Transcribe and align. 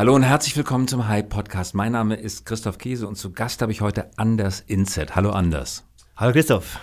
Hallo 0.00 0.14
und 0.14 0.22
herzlich 0.22 0.56
willkommen 0.56 0.88
zum 0.88 1.08
Hype 1.08 1.28
Podcast. 1.28 1.74
Mein 1.74 1.92
Name 1.92 2.14
ist 2.14 2.46
Christoph 2.46 2.78
Käse 2.78 3.06
und 3.06 3.16
zu 3.16 3.32
Gast 3.32 3.60
habe 3.60 3.70
ich 3.70 3.82
heute 3.82 4.08
Anders 4.16 4.64
Inset. 4.66 5.14
Hallo 5.14 5.28
Anders. 5.28 5.84
Hallo 6.16 6.32
Christoph. 6.32 6.78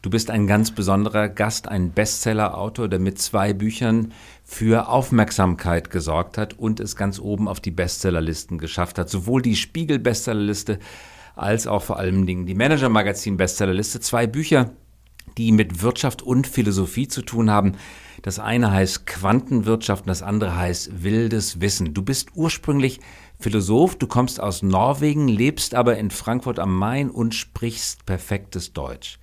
Du 0.00 0.08
bist 0.08 0.30
ein 0.30 0.46
ganz 0.46 0.70
besonderer 0.70 1.28
Gast, 1.28 1.68
ein 1.68 1.92
Bestseller-Autor, 1.92 2.88
der 2.88 2.98
mit 2.98 3.18
zwei 3.18 3.52
Büchern 3.52 4.14
für 4.42 4.88
Aufmerksamkeit 4.88 5.90
gesorgt 5.90 6.38
hat 6.38 6.58
und 6.58 6.80
es 6.80 6.96
ganz 6.96 7.18
oben 7.18 7.46
auf 7.46 7.60
die 7.60 7.72
Bestsellerlisten 7.72 8.56
geschafft 8.56 8.98
hat. 8.98 9.10
Sowohl 9.10 9.42
die 9.42 9.56
Spiegel-Bestsellerliste 9.56 10.78
als 11.36 11.66
auch 11.66 11.82
vor 11.82 11.98
allen 11.98 12.24
Dingen 12.24 12.46
die 12.46 12.54
Manager-Magazin-Bestsellerliste. 12.54 14.00
Zwei 14.00 14.26
Bücher, 14.26 14.70
die 15.36 15.52
mit 15.52 15.82
Wirtschaft 15.82 16.22
und 16.22 16.46
Philosophie 16.46 17.06
zu 17.06 17.20
tun 17.20 17.50
haben. 17.50 17.72
Das 18.22 18.38
eine 18.38 18.70
heißt 18.70 19.04
Quantenwirtschaft 19.06 20.04
und 20.04 20.08
das 20.08 20.22
andere 20.22 20.56
heißt 20.56 21.02
wildes 21.02 21.60
Wissen. 21.60 21.92
Du 21.92 22.02
bist 22.02 22.30
ursprünglich 22.34 23.00
Philosoph, 23.40 23.96
du 23.96 24.06
kommst 24.06 24.40
aus 24.40 24.62
Norwegen, 24.62 25.26
lebst 25.26 25.74
aber 25.74 25.98
in 25.98 26.12
Frankfurt 26.12 26.60
am 26.60 26.78
Main 26.78 27.10
und 27.10 27.34
sprichst 27.34 28.06
perfektes 28.06 28.72
Deutsch. 28.72 29.18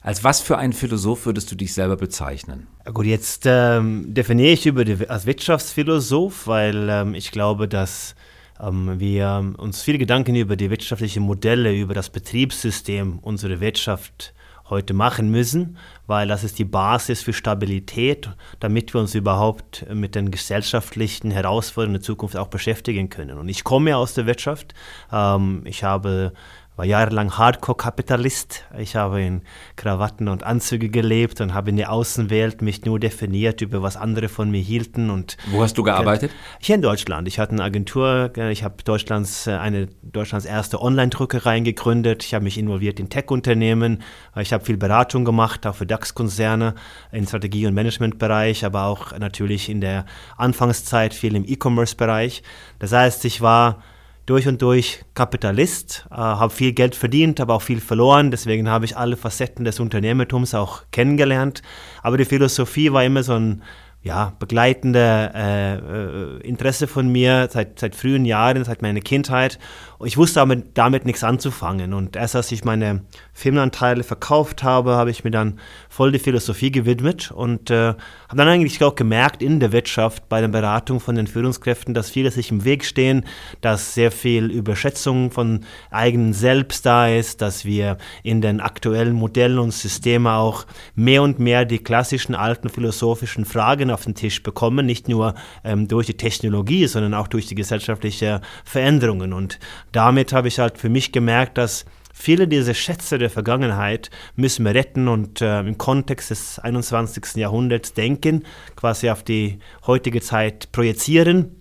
Als 0.00 0.24
was 0.24 0.40
für 0.40 0.58
ein 0.58 0.72
Philosoph 0.72 1.24
würdest 1.24 1.50
du 1.50 1.54
dich 1.54 1.72
selber 1.72 1.96
bezeichnen? 1.96 2.66
Gut, 2.92 3.06
jetzt 3.06 3.44
ähm, 3.46 4.12
definiere 4.12 4.52
ich 4.52 4.66
über 4.66 4.84
die, 4.84 5.08
als 5.08 5.24
Wirtschaftsphilosoph, 5.24 6.46
weil 6.46 6.88
ähm, 6.90 7.14
ich 7.14 7.30
glaube, 7.30 7.68
dass 7.68 8.16
ähm, 8.60 8.98
wir 8.98 9.54
uns 9.56 9.80
viele 9.80 9.98
Gedanken 9.98 10.34
über 10.34 10.56
die 10.56 10.68
wirtschaftlichen 10.68 11.22
Modelle, 11.22 11.72
über 11.72 11.94
das 11.94 12.10
Betriebssystem 12.10 13.20
unserer 13.20 13.60
Wirtschaft 13.60 14.34
heute 14.70 14.94
machen 14.94 15.30
müssen, 15.30 15.76
weil 16.06 16.26
das 16.26 16.42
ist 16.42 16.58
die 16.58 16.64
Basis 16.64 17.22
für 17.22 17.32
Stabilität, 17.32 18.30
damit 18.60 18.94
wir 18.94 19.00
uns 19.00 19.14
überhaupt 19.14 19.84
mit 19.92 20.14
den 20.14 20.30
gesellschaftlichen 20.30 21.30
Herausforderungen 21.30 21.94
der 21.94 22.02
Zukunft 22.02 22.36
auch 22.36 22.48
beschäftigen 22.48 23.10
können. 23.10 23.38
Und 23.38 23.48
ich 23.48 23.64
komme 23.64 23.90
ja 23.90 23.96
aus 23.96 24.14
der 24.14 24.26
Wirtschaft. 24.26 24.74
Ähm, 25.12 25.62
ich 25.64 25.84
habe 25.84 26.32
war 26.76 26.84
jahrelang 26.84 27.38
Hardcore-Kapitalist. 27.38 28.64
Ich 28.78 28.96
habe 28.96 29.22
in 29.22 29.42
Krawatten 29.76 30.26
und 30.28 30.42
Anzüge 30.42 30.88
gelebt 30.88 31.40
und 31.40 31.54
habe 31.54 31.70
in 31.70 31.76
der 31.76 31.92
Außenwelt 31.92 32.62
mich 32.62 32.84
nur 32.84 32.98
definiert 32.98 33.60
über 33.60 33.82
was 33.82 33.96
andere 33.96 34.28
von 34.28 34.50
mir 34.50 34.60
hielten. 34.60 35.10
Und 35.10 35.36
Wo 35.50 35.62
hast 35.62 35.78
du 35.78 35.84
gearbeitet? 35.84 36.32
Hier 36.58 36.74
in 36.74 36.82
Deutschland. 36.82 37.28
Ich 37.28 37.38
hatte 37.38 37.52
eine 37.52 37.62
Agentur. 37.62 38.32
Ich 38.50 38.64
habe 38.64 38.82
Deutschlands 38.82 39.46
eine 39.46 39.86
Deutschlands 40.02 40.46
erste 40.46 40.82
Online-Druckerei 40.82 41.60
gegründet. 41.60 42.24
Ich 42.24 42.34
habe 42.34 42.42
mich 42.42 42.58
involviert 42.58 42.98
in 42.98 43.08
Tech-Unternehmen. 43.08 44.02
Ich 44.40 44.52
habe 44.52 44.64
viel 44.64 44.76
Beratung 44.76 45.24
gemacht, 45.24 45.66
auch 45.66 45.76
für 45.76 45.86
DAX-Konzerne 45.86 46.74
im 47.12 47.24
Strategie- 47.24 47.66
und 47.66 47.74
Managementbereich, 47.74 48.64
aber 48.64 48.84
auch 48.84 49.16
natürlich 49.16 49.68
in 49.68 49.80
der 49.80 50.06
Anfangszeit 50.36 51.14
viel 51.14 51.36
im 51.36 51.44
E-Commerce-Bereich. 51.46 52.42
Das 52.80 52.92
heißt, 52.92 53.24
ich 53.26 53.40
war 53.40 53.82
durch 54.26 54.48
und 54.48 54.62
durch 54.62 55.04
Kapitalist, 55.14 56.06
äh, 56.10 56.14
habe 56.14 56.52
viel 56.52 56.72
Geld 56.72 56.94
verdient, 56.94 57.40
aber 57.40 57.54
auch 57.54 57.62
viel 57.62 57.80
verloren. 57.80 58.30
Deswegen 58.30 58.68
habe 58.68 58.84
ich 58.84 58.96
alle 58.96 59.16
Facetten 59.16 59.64
des 59.64 59.80
Unternehmertums 59.80 60.54
auch 60.54 60.82
kennengelernt. 60.90 61.62
Aber 62.02 62.16
die 62.16 62.24
Philosophie 62.24 62.92
war 62.92 63.04
immer 63.04 63.22
so 63.22 63.34
ein 63.34 63.62
ja, 64.04 64.34
begleitende 64.38 65.32
äh, 65.34 65.74
äh, 65.76 66.40
Interesse 66.46 66.86
von 66.86 67.08
mir 67.08 67.48
seit, 67.50 67.78
seit 67.78 67.94
frühen 67.94 68.26
Jahren, 68.26 68.62
seit 68.62 68.82
meiner 68.82 69.00
Kindheit. 69.00 69.58
Und 69.98 70.08
ich 70.08 70.16
wusste 70.16 70.40
damit, 70.40 70.76
damit 70.76 71.04
nichts 71.04 71.24
anzufangen. 71.24 71.94
Und 71.94 72.16
erst 72.16 72.36
als 72.36 72.50
ich 72.52 72.64
meine 72.64 73.02
Firmenanteile 73.32 74.02
verkauft 74.02 74.62
habe, 74.62 74.96
habe 74.96 75.10
ich 75.10 75.24
mir 75.24 75.30
dann 75.30 75.58
voll 75.88 76.12
die 76.12 76.18
Philosophie 76.18 76.70
gewidmet 76.70 77.30
und 77.30 77.70
äh, 77.70 77.94
habe 78.28 78.36
dann 78.36 78.48
eigentlich 78.48 78.82
auch 78.82 78.94
gemerkt 78.94 79.42
in 79.42 79.60
der 79.60 79.72
Wirtschaft 79.72 80.28
bei 80.28 80.40
der 80.40 80.48
Beratung 80.48 81.00
von 81.00 81.14
den 81.14 81.26
Führungskräften, 81.26 81.94
dass 81.94 82.10
viele 82.10 82.30
sich 82.30 82.50
im 82.50 82.64
Weg 82.64 82.84
stehen, 82.84 83.24
dass 83.60 83.94
sehr 83.94 84.10
viel 84.10 84.50
Überschätzung 84.50 85.30
von 85.30 85.64
eigenen 85.90 86.32
Selbst 86.32 86.84
da 86.86 87.08
ist, 87.08 87.40
dass 87.40 87.64
wir 87.64 87.98
in 88.22 88.40
den 88.40 88.60
aktuellen 88.60 89.14
Modellen 89.14 89.58
und 89.58 89.72
Systemen 89.72 90.26
auch 90.26 90.66
mehr 90.94 91.22
und 91.22 91.38
mehr 91.38 91.64
die 91.64 91.78
klassischen 91.78 92.34
alten 92.34 92.68
philosophischen 92.68 93.44
Fragen 93.44 93.90
auf 93.90 94.04
den 94.04 94.14
Tisch 94.14 94.42
bekommen, 94.42 94.86
nicht 94.86 95.08
nur 95.08 95.34
ähm, 95.62 95.88
durch 95.88 96.06
die 96.06 96.16
Technologie, 96.16 96.86
sondern 96.86 97.14
auch 97.14 97.28
durch 97.28 97.46
die 97.46 97.54
gesellschaftlichen 97.54 98.40
Veränderungen. 98.64 99.32
Und 99.32 99.58
damit 99.94 100.32
habe 100.32 100.48
ich 100.48 100.58
halt 100.58 100.76
für 100.76 100.88
mich 100.88 101.12
gemerkt, 101.12 101.56
dass 101.56 101.84
viele 102.12 102.48
dieser 102.48 102.74
Schätze 102.74 103.16
der 103.16 103.30
Vergangenheit 103.30 104.10
müssen 104.34 104.64
wir 104.64 104.74
retten 104.74 105.06
und 105.08 105.40
äh, 105.40 105.60
im 105.60 105.78
Kontext 105.78 106.30
des 106.30 106.58
21. 106.58 107.36
Jahrhunderts 107.36 107.94
denken, 107.94 108.42
quasi 108.76 109.08
auf 109.08 109.22
die 109.22 109.60
heutige 109.86 110.20
Zeit 110.20 110.72
projizieren. 110.72 111.56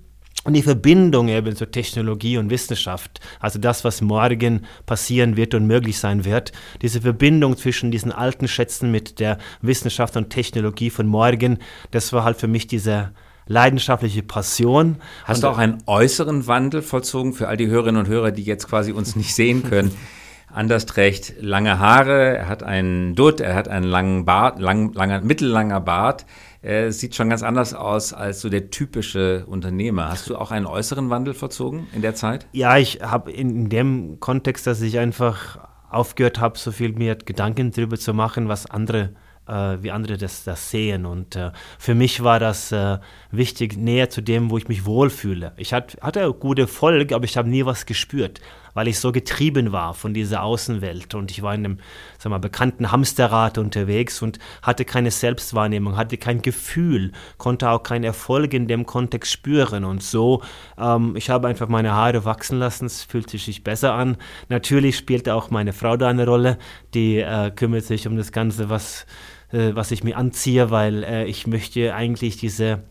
Und 0.46 0.56
die 0.56 0.62
Verbindung 0.62 1.30
eben 1.30 1.56
zur 1.56 1.72
Technologie 1.72 2.38
und 2.38 2.50
Wissenschaft, 2.50 3.22
also 3.40 3.60
das, 3.60 3.86
was 3.86 4.02
morgen 4.02 4.66
passieren 4.86 5.38
wird 5.38 5.54
und 5.54 5.68
möglich 5.68 6.00
sein 6.00 6.26
wird, 6.26 6.52
diese 6.82 7.00
Verbindung 7.00 7.56
zwischen 7.56 7.92
diesen 7.92 8.12
alten 8.12 8.50
Schätzen 8.50 8.92
mit 8.92 9.22
der 9.22 9.38
Wissenschaft 9.62 10.18
und 10.18 10.32
Technologie 10.32 10.90
von 10.90 11.08
morgen, 11.08 11.60
das 11.92 12.12
war 12.12 12.26
halt 12.26 12.36
für 12.36 12.50
mich 12.50 12.68
dieser 12.68 13.14
leidenschaftliche 13.48 14.24
Passion. 14.24 14.98
Hast 15.26 15.44
du 15.44 15.48
auch 15.48 15.58
einen 15.58 15.84
äußeren 15.86 16.48
Wandel 16.48 16.82
vollzogen 16.82 17.34
für 17.34 17.48
all 17.48 17.58
die 17.58 17.68
Hörerinnen 17.68 18.00
und 18.00 18.08
Hörer, 18.08 18.32
die 18.32 18.44
jetzt 18.44 18.68
quasi 18.68 18.92
uns 18.92 19.16
nicht 19.16 19.36
sehen 19.36 19.64
können? 19.64 19.92
Anders 20.54 20.86
trägt 20.86 21.34
lange 21.42 21.80
Haare, 21.80 22.38
er 22.38 22.48
hat 22.48 22.62
einen 22.62 23.16
Dutt, 23.16 23.40
er 23.40 23.56
hat 23.56 23.68
einen 23.68 23.88
langen 23.88 24.24
Bart, 24.24 24.60
lang, 24.60 24.94
langer, 24.94 25.22
mittellanger 25.22 25.82
Bart. 25.82 26.28
Er 26.62 26.92
sieht 26.92 27.16
schon 27.16 27.30
ganz 27.30 27.42
anders 27.42 27.74
aus 27.74 28.14
als 28.14 28.40
so 28.40 28.50
der 28.50 28.70
typische 28.70 29.46
Unternehmer. 29.48 30.10
Hast 30.10 30.30
du 30.30 30.38
auch 30.38 30.52
einen 30.52 30.68
äußeren 30.68 31.10
Wandel 31.10 31.34
vollzogen 31.34 31.88
in 31.96 32.04
der 32.04 32.14
Zeit? 32.14 32.46
Ja, 32.52 32.78
ich 32.78 33.02
habe 33.02 33.32
in 33.32 33.70
dem 33.70 34.20
Kontext, 34.20 34.68
dass 34.68 34.80
ich 34.82 35.00
einfach 35.00 35.58
aufgehört 35.90 36.40
habe, 36.40 36.58
so 36.58 36.72
viel 36.72 36.94
mir 36.94 37.16
Gedanken 37.16 37.72
darüber 37.72 37.98
zu 37.98 38.14
machen, 38.14 38.48
was 38.48 38.70
andere 38.70 39.02
äh, 39.02 39.10
wie 39.82 39.92
andere 39.92 40.18
das, 40.18 40.44
das 40.44 40.70
sehen. 40.70 41.06
Und 41.06 41.36
äh, 41.36 41.52
für 41.78 41.96
mich 41.96 42.24
war 42.24 42.40
das 42.40 42.72
äh, 42.72 43.00
wichtig, 43.32 43.78
näher 43.78 44.10
zu 44.10 44.22
dem, 44.22 44.50
wo 44.50 44.58
ich 44.58 44.68
mich 44.68 44.86
wohlfühle. 44.86 45.54
Ich 45.58 45.74
hat, 45.74 45.98
hatte 46.02 46.32
gute 46.34 46.68
Folge, 46.68 47.16
aber 47.16 47.26
ich 47.26 47.38
habe 47.38 47.50
nie 47.50 47.66
was 47.66 47.86
gespürt, 47.86 48.40
weil 48.74 48.88
ich 48.88 49.00
so 49.00 49.12
getrieben 49.12 49.72
war 49.72 49.94
von 49.94 50.14
dieser 50.14 50.44
Außenwelt. 50.44 51.16
Und 51.16 51.32
ich 51.32 51.42
war 51.42 51.54
in 51.54 51.66
einem 51.66 51.80
sag 52.18 52.30
mal, 52.30 52.40
bekannten 52.40 52.92
Hamsterrad 52.92 53.58
unterwegs 53.58 54.22
und 54.22 54.40
hatte 54.62 54.86
keine 54.86 55.12
Selbstwahrnehmung, 55.12 55.98
hatte 55.98 56.18
kein 56.18 56.42
Gefühl, 56.42 57.12
konnte 57.38 57.70
auch 57.70 57.84
keinen 57.84 58.04
Erfolg 58.04 58.54
in 58.54 58.68
dem 58.68 58.86
Kontext 58.86 59.32
spüren. 59.32 59.86
Und 59.86 60.04
so, 60.04 60.42
ähm, 60.78 61.16
ich 61.16 61.30
habe 61.30 61.48
einfach 61.48 61.68
meine 61.68 61.94
Haare 61.94 62.26
wachsen 62.26 62.60
lassen, 62.60 62.86
es 62.86 63.04
fühlt 63.04 63.30
sich 63.30 63.64
besser 63.64 63.94
an. 63.94 64.18
Natürlich 64.50 64.98
spielte 64.98 65.34
auch 65.36 65.50
meine 65.50 65.74
Frau 65.74 65.98
da 65.98 66.10
eine 66.10 66.26
Rolle, 66.26 66.58
die 66.94 67.18
äh, 67.18 67.52
kümmert 67.52 67.86
sich 67.86 68.08
um 68.08 68.18
das 68.18 68.32
Ganze, 68.32 68.70
was 68.70 69.06
äh, 69.54 69.76
was 69.76 69.92
ich 69.92 70.04
mir 70.04 70.18
anziehe, 70.18 70.72
weil 70.72 71.04
äh, 71.04 71.26
ich 71.26 71.48
möchte 71.48 71.94
eigentlich 71.94 72.38
diese 72.38 72.84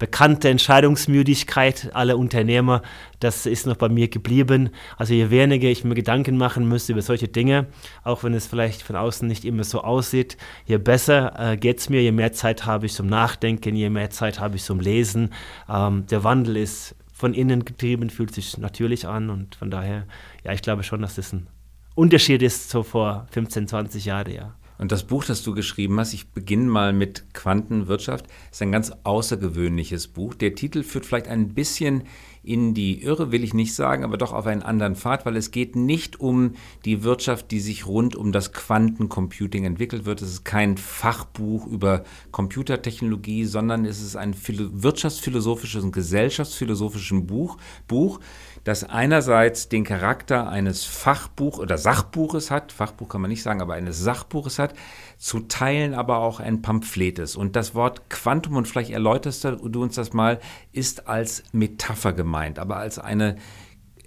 bekannte 0.00 0.48
Entscheidungsmüdigkeit 0.48 1.90
aller 1.94 2.18
Unternehmer, 2.18 2.82
das 3.20 3.44
ist 3.44 3.66
noch 3.66 3.76
bei 3.76 3.90
mir 3.90 4.08
geblieben. 4.08 4.70
Also 4.96 5.12
je 5.12 5.28
weniger 5.28 5.68
ich 5.68 5.84
mir 5.84 5.94
Gedanken 5.94 6.38
machen 6.38 6.66
müsste 6.66 6.92
über 6.92 7.02
solche 7.02 7.28
Dinge, 7.28 7.66
auch 8.02 8.24
wenn 8.24 8.32
es 8.32 8.46
vielleicht 8.46 8.82
von 8.82 8.96
außen 8.96 9.28
nicht 9.28 9.44
immer 9.44 9.62
so 9.62 9.82
aussieht, 9.82 10.38
je 10.64 10.78
besser 10.78 11.52
äh, 11.52 11.56
geht 11.58 11.78
es 11.78 11.90
mir, 11.90 12.02
je 12.02 12.12
mehr 12.12 12.32
Zeit 12.32 12.64
habe 12.64 12.86
ich 12.86 12.94
zum 12.94 13.08
Nachdenken, 13.08 13.76
je 13.76 13.90
mehr 13.90 14.08
Zeit 14.08 14.40
habe 14.40 14.56
ich 14.56 14.64
zum 14.64 14.80
Lesen. 14.80 15.34
Ähm, 15.68 16.06
der 16.10 16.24
Wandel 16.24 16.56
ist 16.56 16.96
von 17.12 17.34
innen 17.34 17.66
getrieben, 17.66 18.08
fühlt 18.08 18.34
sich 18.34 18.56
natürlich 18.56 19.06
an 19.06 19.28
und 19.28 19.54
von 19.54 19.70
daher, 19.70 20.06
ja, 20.44 20.54
ich 20.54 20.62
glaube 20.62 20.82
schon, 20.82 21.02
dass 21.02 21.16
das 21.16 21.34
ein 21.34 21.46
Unterschied 21.94 22.40
ist 22.40 22.70
so 22.70 22.82
vor 22.82 23.26
15, 23.32 23.68
20 23.68 24.06
Jahren, 24.06 24.32
ja. 24.32 24.54
Und 24.80 24.92
das 24.92 25.04
Buch, 25.04 25.26
das 25.26 25.42
du 25.42 25.52
geschrieben 25.52 26.00
hast, 26.00 26.14
ich 26.14 26.30
beginne 26.30 26.64
mal 26.64 26.94
mit 26.94 27.34
Quantenwirtschaft, 27.34 28.24
ist 28.50 28.62
ein 28.62 28.72
ganz 28.72 28.90
außergewöhnliches 29.04 30.08
Buch. 30.08 30.32
Der 30.32 30.54
Titel 30.54 30.82
führt 30.82 31.04
vielleicht 31.04 31.28
ein 31.28 31.52
bisschen 31.52 32.04
in 32.42 32.72
die 32.72 33.02
Irre, 33.02 33.30
will 33.30 33.44
ich 33.44 33.52
nicht 33.52 33.74
sagen, 33.74 34.04
aber 34.04 34.16
doch 34.16 34.32
auf 34.32 34.46
einen 34.46 34.62
anderen 34.62 34.96
Pfad, 34.96 35.26
weil 35.26 35.36
es 35.36 35.50
geht 35.50 35.76
nicht 35.76 36.18
um 36.18 36.54
die 36.86 37.02
Wirtschaft, 37.02 37.50
die 37.50 37.60
sich 37.60 37.86
rund 37.86 38.16
um 38.16 38.32
das 38.32 38.54
Quantencomputing 38.54 39.66
entwickelt 39.66 40.06
wird. 40.06 40.22
Es 40.22 40.30
ist 40.30 40.44
kein 40.46 40.78
Fachbuch 40.78 41.66
über 41.66 42.02
Computertechnologie, 42.30 43.44
sondern 43.44 43.84
es 43.84 44.00
ist 44.00 44.16
ein 44.16 44.34
wirtschaftsphilosophisches 44.34 45.84
und 45.84 45.92
gesellschaftsphilosophisches 45.92 47.26
Buch, 47.26 47.58
Buch 47.86 48.20
das 48.64 48.84
einerseits 48.84 49.68
den 49.68 49.84
Charakter 49.84 50.48
eines 50.48 50.84
Fachbuch 50.84 51.58
oder 51.58 51.78
Sachbuches 51.78 52.50
hat, 52.50 52.72
Fachbuch 52.72 53.08
kann 53.08 53.20
man 53.20 53.30
nicht 53.30 53.42
sagen, 53.42 53.62
aber 53.62 53.74
eines 53.74 53.98
Sachbuches 53.98 54.58
hat, 54.58 54.74
zu 55.18 55.40
Teilen 55.40 55.94
aber 55.94 56.18
auch 56.18 56.40
ein 56.40 56.62
Pamphlet 56.62 57.18
ist. 57.18 57.36
Und 57.36 57.56
das 57.56 57.74
Wort 57.74 58.10
Quantum, 58.10 58.56
und 58.56 58.68
vielleicht 58.68 58.90
erläuterst 58.90 59.44
du 59.44 59.82
uns 59.82 59.94
das 59.94 60.12
mal, 60.12 60.40
ist 60.72 61.08
als 61.08 61.42
Metapher 61.52 62.12
gemeint, 62.12 62.58
aber 62.58 62.76
als 62.76 62.98
eine 62.98 63.36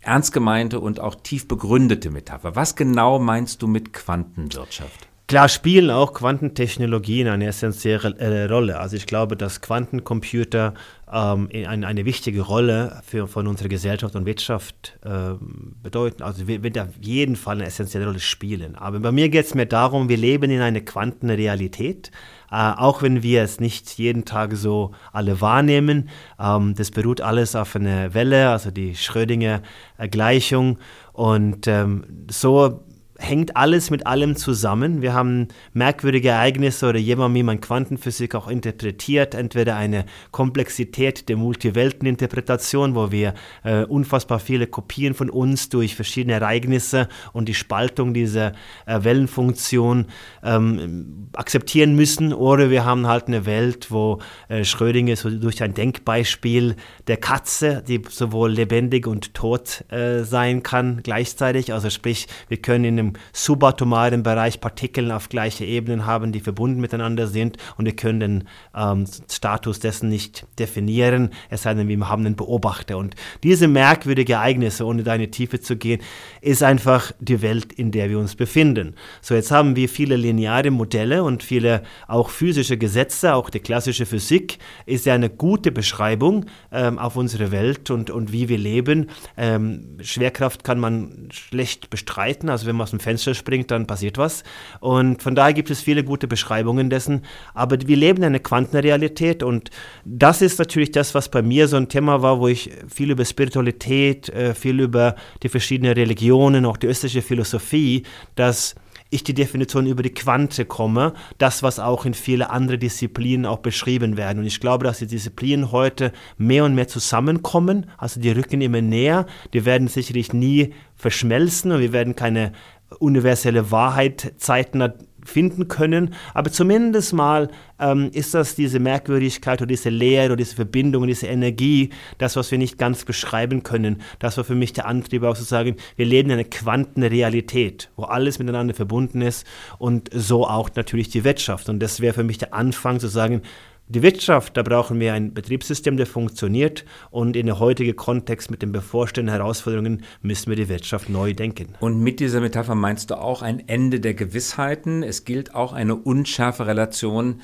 ernst 0.01 0.33
gemeinte 0.33 0.79
und 0.79 0.99
auch 0.99 1.15
tief 1.15 1.47
begründete 1.47 2.11
Metapher. 2.11 2.55
Was 2.55 2.75
genau 2.75 3.19
meinst 3.19 3.61
du 3.61 3.67
mit 3.67 3.93
Quantenwirtschaft? 3.93 5.07
Klar 5.27 5.47
spielen 5.47 5.89
auch 5.89 6.13
Quantentechnologien 6.13 7.29
eine 7.29 7.47
essentielle 7.47 8.17
äh, 8.17 8.45
Rolle. 8.45 8.79
Also 8.79 8.97
ich 8.97 9.05
glaube, 9.05 9.37
dass 9.37 9.61
Quantencomputer 9.61 10.73
ähm, 11.11 11.49
eine, 11.53 11.87
eine, 11.87 12.03
wichtige 12.03 12.41
Rolle 12.41 13.01
für, 13.05 13.27
von 13.27 13.47
unserer 13.47 13.69
Gesellschaft 13.69 14.15
und 14.17 14.25
Wirtschaft 14.25 14.99
äh, 15.05 15.35
bedeuten. 15.81 16.23
Also 16.23 16.45
wird 16.47 16.77
auf 16.77 16.89
jeden 16.99 17.37
Fall 17.37 17.55
eine 17.55 17.65
essentielle 17.65 18.05
Rolle 18.05 18.19
spielen. 18.19 18.75
Aber 18.75 18.99
bei 18.99 19.13
mir 19.13 19.29
geht 19.29 19.45
es 19.45 19.55
mir 19.55 19.65
darum, 19.65 20.09
wir 20.09 20.17
leben 20.17 20.51
in 20.51 20.59
einer 20.59 20.81
Quantenrealität. 20.81 22.11
Äh, 22.51 22.55
auch 22.55 23.01
wenn 23.01 23.23
wir 23.23 23.43
es 23.43 23.61
nicht 23.61 23.97
jeden 23.97 24.25
Tag 24.25 24.53
so 24.55 24.91
alle 25.13 25.39
wahrnehmen. 25.39 26.09
Ähm, 26.37 26.75
das 26.75 26.91
beruht 26.91 27.21
alles 27.21 27.55
auf 27.55 27.77
einer 27.77 28.13
Welle, 28.13 28.49
also 28.49 28.71
die 28.71 28.93
Schrödinger-Gleichung. 28.93 30.79
Und 31.13 31.65
ähm, 31.67 32.25
so 32.29 32.83
hängt 33.17 33.55
alles 33.55 33.89
mit 33.89 34.07
allem 34.07 34.35
zusammen. 34.35 35.01
Wir 35.01 35.13
haben 35.13 35.47
merkwürdige 35.73 36.29
Ereignisse 36.29 36.89
oder 36.89 36.99
jemand, 36.99 37.35
wie 37.35 37.43
man 37.43 37.61
Quantenphysik 37.61 38.35
auch 38.35 38.47
interpretiert, 38.47 39.35
entweder 39.35 39.75
eine 39.75 40.05
Komplexität 40.31 41.29
der 41.29 41.37
Multiwelteninterpretation, 41.37 42.95
wo 42.95 43.11
wir 43.11 43.33
äh, 43.63 43.83
unfassbar 43.83 44.39
viele 44.39 44.67
Kopien 44.67 45.13
von 45.13 45.29
uns 45.29 45.69
durch 45.69 45.95
verschiedene 45.95 46.33
Ereignisse 46.33 47.07
und 47.33 47.47
die 47.47 47.53
Spaltung 47.53 48.13
dieser 48.13 48.53
äh, 48.85 49.03
Wellenfunktion 49.03 50.07
ähm, 50.43 51.29
akzeptieren 51.33 51.95
müssen, 51.95 52.33
oder 52.33 52.69
wir 52.69 52.83
haben 52.83 53.07
halt 53.07 53.27
eine 53.27 53.45
Welt, 53.45 53.91
wo 53.91 54.19
äh, 54.49 54.63
Schrödinger 54.63 55.15
so 55.15 55.29
durch 55.29 55.61
ein 55.61 55.73
Denkbeispiel 55.73 56.75
der 57.07 57.17
Katze, 57.17 57.83
die 57.87 58.01
sowohl 58.09 58.51
lebendig 58.51 59.05
und 59.07 59.33
tot 59.33 59.85
äh, 59.91 60.23
sein 60.23 60.63
kann 60.63 61.01
gleichzeitig, 61.03 61.73
also 61.73 61.89
sprich, 61.89 62.27
wir 62.47 62.57
können 62.57 62.85
in 62.85 63.02
einem 63.03 63.13
subatomaren 63.31 64.23
Bereich 64.23 64.59
Partikel 64.59 65.11
auf 65.11 65.29
gleiche 65.29 65.65
Ebenen 65.65 66.05
haben, 66.05 66.31
die 66.31 66.39
verbunden 66.39 66.81
miteinander 66.81 67.27
sind 67.27 67.57
und 67.77 67.85
wir 67.85 67.95
können 67.95 68.19
den 68.19 68.43
ähm, 68.75 69.05
Status 69.29 69.79
dessen 69.79 70.09
nicht 70.09 70.45
definieren, 70.59 71.29
es 71.49 71.63
sei 71.63 71.73
denn, 71.73 71.87
wir 71.87 72.09
haben 72.09 72.25
einen 72.25 72.35
Beobachter. 72.35 72.97
Und 72.97 73.15
diese 73.43 73.67
merkwürdigen 73.67 74.35
Ereignisse, 74.35 74.85
ohne 74.85 75.03
da 75.03 75.15
in 75.15 75.21
die 75.21 75.31
Tiefe 75.31 75.59
zu 75.59 75.75
gehen, 75.75 76.01
ist 76.41 76.63
einfach 76.63 77.11
die 77.19 77.41
Welt, 77.41 77.73
in 77.73 77.91
der 77.91 78.09
wir 78.09 78.19
uns 78.19 78.35
befinden. 78.35 78.95
So, 79.21 79.35
jetzt 79.35 79.51
haben 79.51 79.75
wir 79.75 79.89
viele 79.89 80.15
lineare 80.15 80.71
Modelle 80.71 81.23
und 81.23 81.43
viele 81.43 81.83
auch 82.07 82.29
physische 82.29 82.77
Gesetze, 82.77 83.33
auch 83.35 83.49
die 83.49 83.59
klassische 83.59 84.05
Physik 84.05 84.57
ist 84.85 85.05
ja 85.05 85.13
eine 85.13 85.29
gute 85.29 85.71
Beschreibung 85.71 86.45
ähm, 86.71 86.99
auf 86.99 87.15
unsere 87.15 87.51
Welt 87.51 87.89
und, 87.91 88.09
und 88.09 88.31
wie 88.31 88.49
wir 88.49 88.57
leben. 88.57 89.09
Ähm, 89.37 89.97
Schwerkraft 90.01 90.63
kann 90.63 90.79
man 90.79 91.29
schlecht 91.31 91.89
bestreiten, 91.89 92.49
also 92.49 92.65
wenn 92.65 92.75
man 92.75 92.83
aus 92.83 92.92
dem 92.93 92.99
Fenster 92.99 93.33
springt, 93.33 93.71
dann 93.71 93.87
passiert 93.87 94.17
was. 94.17 94.43
Und 94.79 95.21
von 95.21 95.35
daher 95.35 95.53
gibt 95.53 95.69
es 95.69 95.81
viele 95.81 96.03
gute 96.03 96.27
Beschreibungen 96.27 96.89
dessen. 96.89 97.21
Aber 97.53 97.77
wir 97.85 97.97
leben 97.97 98.19
in 98.19 98.25
einer 98.25 98.39
Quantenrealität 98.39 99.43
und 99.43 99.69
das 100.05 100.41
ist 100.41 100.59
natürlich 100.59 100.91
das, 100.91 101.13
was 101.15 101.29
bei 101.29 101.41
mir 101.41 101.67
so 101.67 101.77
ein 101.77 101.89
Thema 101.89 102.21
war, 102.21 102.39
wo 102.39 102.47
ich 102.47 102.71
viel 102.87 103.11
über 103.11 103.25
Spiritualität, 103.25 104.29
äh, 104.29 104.53
viel 104.53 104.79
über 104.79 105.15
die 105.41 105.49
verschiedenen 105.49 105.93
Religionen, 105.93 106.65
auch 106.65 106.77
die 106.77 106.87
östliche 106.87 107.21
Philosophie, 107.21 108.03
dass 108.35 108.75
ich 109.13 109.23
die 109.23 109.33
Definition 109.33 109.85
über 109.85 110.01
die 110.01 110.13
Quante 110.13 110.65
komme, 110.65 111.13
das, 111.37 111.61
was 111.61 111.79
auch 111.79 112.05
in 112.05 112.15
viele 112.15 112.49
andere 112.49 112.79
Disziplinen 112.79 113.45
auch 113.45 113.59
beschrieben 113.59 114.17
werden. 114.17 114.39
Und 114.39 114.45
ich 114.45 114.59
glaube, 114.59 114.85
dass 114.85 114.99
die 114.99 115.07
Disziplinen 115.07 115.71
heute 115.71 116.11
mehr 116.37 116.65
und 116.65 116.73
mehr 116.73 116.87
zusammenkommen, 116.87 117.85
also 117.97 118.19
die 118.19 118.31
rücken 118.31 118.61
immer 118.61 118.81
näher, 118.81 119.27
die 119.53 119.65
werden 119.65 119.87
sicherlich 119.87 120.33
nie 120.33 120.73
verschmelzen 120.95 121.71
und 121.71 121.81
wir 121.81 121.93
werden 121.93 122.15
keine 122.15 122.53
universelle 122.99 123.71
Wahrheit 123.71 124.33
zeitnah 124.37 124.93
finden 125.25 125.67
können. 125.67 126.13
Aber 126.33 126.51
zumindest 126.51 127.13
mal 127.13 127.49
ähm, 127.79 128.09
ist 128.13 128.33
das 128.33 128.55
diese 128.55 128.79
Merkwürdigkeit 128.79 129.61
oder 129.61 129.67
diese 129.67 129.89
Leere 129.89 130.27
oder 130.27 130.35
diese 130.37 130.55
Verbindung 130.55 131.03
und 131.03 131.07
diese 131.07 131.27
Energie, 131.27 131.89
das, 132.17 132.35
was 132.35 132.51
wir 132.51 132.57
nicht 132.57 132.77
ganz 132.77 133.05
beschreiben 133.05 133.63
können. 133.63 134.01
Das 134.19 134.37
war 134.37 134.43
für 134.43 134.55
mich 134.55 134.73
der 134.73 134.85
Antrieb, 134.85 135.23
auch 135.23 135.37
zu 135.37 135.43
sagen, 135.43 135.77
wir 135.95 136.05
leben 136.05 136.29
in 136.29 136.39
einer 136.39 136.49
Quantenrealität, 136.49 137.89
wo 137.95 138.03
alles 138.03 138.39
miteinander 138.39 138.73
verbunden 138.73 139.21
ist 139.21 139.45
und 139.77 140.09
so 140.13 140.47
auch 140.47 140.69
natürlich 140.75 141.09
die 141.09 141.23
Wirtschaft. 141.23 141.69
Und 141.69 141.79
das 141.79 141.99
wäre 141.99 142.13
für 142.13 142.23
mich 142.23 142.37
der 142.37 142.53
Anfang 142.53 142.99
zu 142.99 143.07
sagen, 143.07 143.41
die 143.87 144.01
Wirtschaft, 144.01 144.55
da 144.55 144.63
brauchen 144.63 144.99
wir 144.99 145.13
ein 145.13 145.33
Betriebssystem, 145.33 145.97
der 145.97 146.05
funktioniert 146.05 146.85
und 147.11 147.35
in 147.35 147.47
der 147.47 147.59
heutigen 147.59 147.95
Kontext 147.95 148.49
mit 148.49 148.61
den 148.61 148.71
bevorstehenden 148.71 149.35
Herausforderungen 149.35 150.03
müssen 150.21 150.49
wir 150.49 150.55
die 150.55 150.69
Wirtschaft 150.69 151.09
neu 151.09 151.33
denken. 151.33 151.75
Und 151.79 151.99
mit 151.99 152.19
dieser 152.19 152.39
Metapher 152.39 152.75
meinst 152.75 153.11
du 153.11 153.19
auch 153.19 153.41
ein 153.41 153.67
Ende 153.67 153.99
der 153.99 154.13
Gewissheiten. 154.13 155.03
Es 155.03 155.25
gilt 155.25 155.53
auch 155.53 155.73
eine 155.73 155.95
unschärfe 155.95 156.65
Relation 156.65 157.41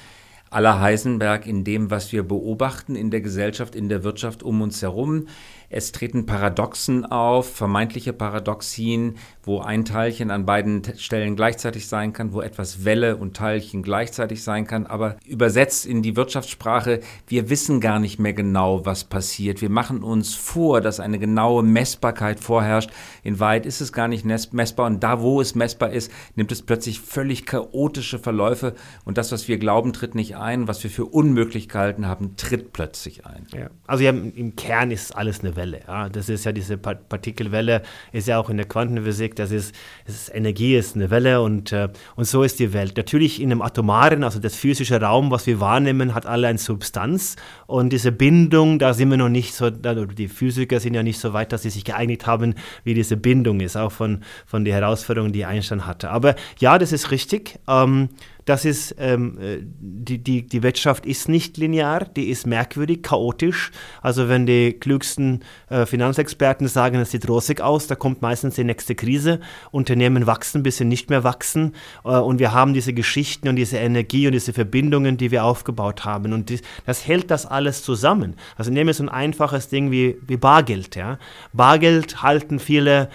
aller 0.49 0.79
Heisenberg 0.79 1.45
in 1.45 1.63
dem, 1.63 1.91
was 1.91 2.11
wir 2.11 2.23
beobachten 2.23 2.95
in 2.95 3.11
der 3.11 3.21
Gesellschaft, 3.21 3.75
in 3.75 3.89
der 3.89 4.03
Wirtschaft 4.03 4.41
um 4.41 4.61
uns 4.61 4.81
herum. 4.81 5.27
Es 5.71 5.91
treten 5.91 6.25
Paradoxen 6.25 7.05
auf, 7.05 7.53
vermeintliche 7.53 8.11
Paradoxien, 8.11 9.17
wo 9.43 9.59
ein 9.59 9.85
Teilchen 9.85 10.31
an 10.31 10.45
beiden 10.45 10.81
Stellen 10.97 11.35
gleichzeitig 11.35 11.87
sein 11.87 12.11
kann, 12.11 12.33
wo 12.33 12.41
etwas 12.41 12.85
Welle 12.85 13.17
und 13.17 13.37
Teilchen 13.37 13.83
gleichzeitig 13.83 14.43
sein 14.43 14.65
kann. 14.65 14.87
Aber 14.87 15.17
übersetzt 15.25 15.85
in 15.85 16.01
die 16.01 16.15
Wirtschaftssprache, 16.15 17.01
wir 17.27 17.49
wissen 17.49 17.81
gar 17.81 17.99
nicht 17.99 18.19
mehr 18.19 18.33
genau, 18.33 18.85
was 18.85 19.03
passiert. 19.03 19.61
Wir 19.61 19.69
machen 19.69 20.03
uns 20.03 20.33
vor, 20.33 20.81
dass 20.81 20.99
eine 20.99 21.19
genaue 21.19 21.61
Messbarkeit 21.61 22.39
vorherrscht. 22.39 22.89
In 23.23 23.39
Wahrheit 23.39 23.67
ist 23.67 23.81
es 23.81 23.93
gar 23.93 24.07
nicht 24.07 24.25
messbar. 24.25 24.87
Und 24.87 25.03
da, 25.03 25.21
wo 25.21 25.39
es 25.39 25.53
messbar 25.53 25.91
ist, 25.91 26.11
nimmt 26.35 26.51
es 26.51 26.63
plötzlich 26.63 26.99
völlig 26.99 27.45
chaotische 27.45 28.17
Verläufe. 28.17 28.73
Und 29.05 29.19
das, 29.19 29.31
was 29.31 29.47
wir 29.47 29.59
glauben, 29.59 29.93
tritt 29.93 30.15
nicht 30.15 30.35
ein. 30.35 30.67
Was 30.67 30.83
wir 30.83 30.89
für 30.89 31.05
unmöglich 31.05 31.69
gehalten 31.69 32.07
haben, 32.07 32.35
tritt 32.37 32.73
plötzlich 32.73 33.27
ein. 33.27 33.45
Ja. 33.53 33.69
Also 33.85 34.03
ja, 34.03 34.09
im 34.09 34.55
Kern 34.55 34.89
ist 34.89 35.15
alles 35.15 35.41
eine 35.41 35.55
Welle. 35.59 35.81
Ja. 35.87 36.09
Das 36.09 36.29
ist 36.29 36.45
ja 36.45 36.51
diese 36.51 36.77
Partikelwelle, 36.77 37.83
ist 38.11 38.27
ja 38.27 38.39
auch 38.39 38.49
in 38.49 38.57
der 38.57 38.65
Quantenphysik, 38.65 39.35
das 39.35 39.51
ist, 39.51 39.75
ist 40.05 40.33
Energie, 40.33 40.75
ist 40.75 40.95
eine 40.95 41.11
Welle 41.11 41.41
und, 41.41 41.71
äh, 41.71 41.89
und 42.15 42.25
so 42.25 42.43
ist 42.43 42.59
die 42.59 42.73
Welt. 42.73 42.95
Natürlich 42.97 43.41
in 43.41 43.51
einem 43.51 43.61
atomaren, 43.61 44.23
also 44.23 44.39
das 44.39 44.55
physische 44.55 44.99
Raum, 45.01 45.29
was 45.29 45.45
wir 45.45 45.59
wahrnehmen, 45.59 46.15
hat 46.15 46.25
alle 46.25 46.47
eine 46.47 46.57
Substanz 46.57 47.35
und 47.67 47.91
diese 47.91 48.11
Bindung, 48.11 48.79
da 48.79 48.93
sind 48.93 49.09
wir 49.09 49.17
noch 49.17 49.29
nicht 49.29 49.53
so, 49.53 49.69
die 49.69 50.27
Physiker 50.29 50.79
sind 50.79 50.93
ja 50.93 51.03
nicht 51.03 51.19
so 51.19 51.33
weit, 51.33 51.51
dass 51.51 51.63
sie 51.63 51.69
sich 51.69 51.83
geeinigt 51.83 52.25
haben, 52.25 52.55
wie 52.83 52.93
diese 52.93 53.17
Bindung 53.17 53.59
ist, 53.59 53.75
auch 53.75 53.91
von, 53.91 54.23
von 54.45 54.63
den 54.63 54.73
Herausforderungen, 54.73 55.33
die 55.33 55.45
Einstein 55.45 55.85
hatte. 55.85 56.09
Aber 56.09 56.35
ja, 56.59 56.77
das 56.77 56.93
ist 56.93 57.11
richtig. 57.11 57.59
Ähm, 57.67 58.09
das 58.49 58.65
ist, 58.65 58.95
ähm, 58.97 59.37
äh, 59.39 59.59
die, 59.61 60.17
die, 60.17 60.47
die 60.47 60.63
Wirtschaft 60.63 61.05
ist 61.05 61.29
nicht 61.29 61.57
linear, 61.57 62.05
die 62.05 62.29
ist 62.29 62.47
merkwürdig, 62.47 63.03
chaotisch. 63.03 63.71
Also 64.01 64.27
wenn 64.27 64.47
die 64.47 64.73
klügsten 64.73 65.43
äh, 65.69 65.85
Finanzexperten 65.85 66.67
sagen, 66.67 66.95
es 66.95 67.11
sieht 67.11 67.29
rosig 67.29 67.61
aus, 67.61 67.85
da 67.85 67.93
kommt 67.93 68.23
meistens 68.23 68.55
die 68.55 68.63
nächste 68.63 68.95
Krise. 68.95 69.39
Unternehmen 69.69 70.25
wachsen, 70.25 70.63
bis 70.63 70.77
sie 70.77 70.85
nicht 70.85 71.11
mehr 71.11 71.23
wachsen. 71.23 71.75
Äh, 72.03 72.09
und 72.09 72.39
wir 72.39 72.51
haben 72.51 72.73
diese 72.73 72.91
Geschichten 72.91 73.49
und 73.49 73.55
diese 73.55 73.77
Energie 73.77 74.25
und 74.25 74.33
diese 74.33 74.51
Verbindungen, 74.51 75.17
die 75.17 75.29
wir 75.29 75.43
aufgebaut 75.43 76.03
haben. 76.03 76.33
Und 76.33 76.49
die, 76.49 76.59
das 76.87 77.05
hält 77.07 77.29
das 77.29 77.45
alles 77.45 77.83
zusammen. 77.83 78.35
Also 78.57 78.71
nehmen 78.71 78.87
wir 78.87 78.95
so 78.95 79.03
ein 79.03 79.09
einfaches 79.09 79.69
Ding 79.69 79.91
wie, 79.91 80.17
wie 80.25 80.37
Bargeld. 80.37 80.95
Ja? 80.95 81.19
Bargeld 81.53 82.23
halten 82.23 82.57
viele 82.57 83.09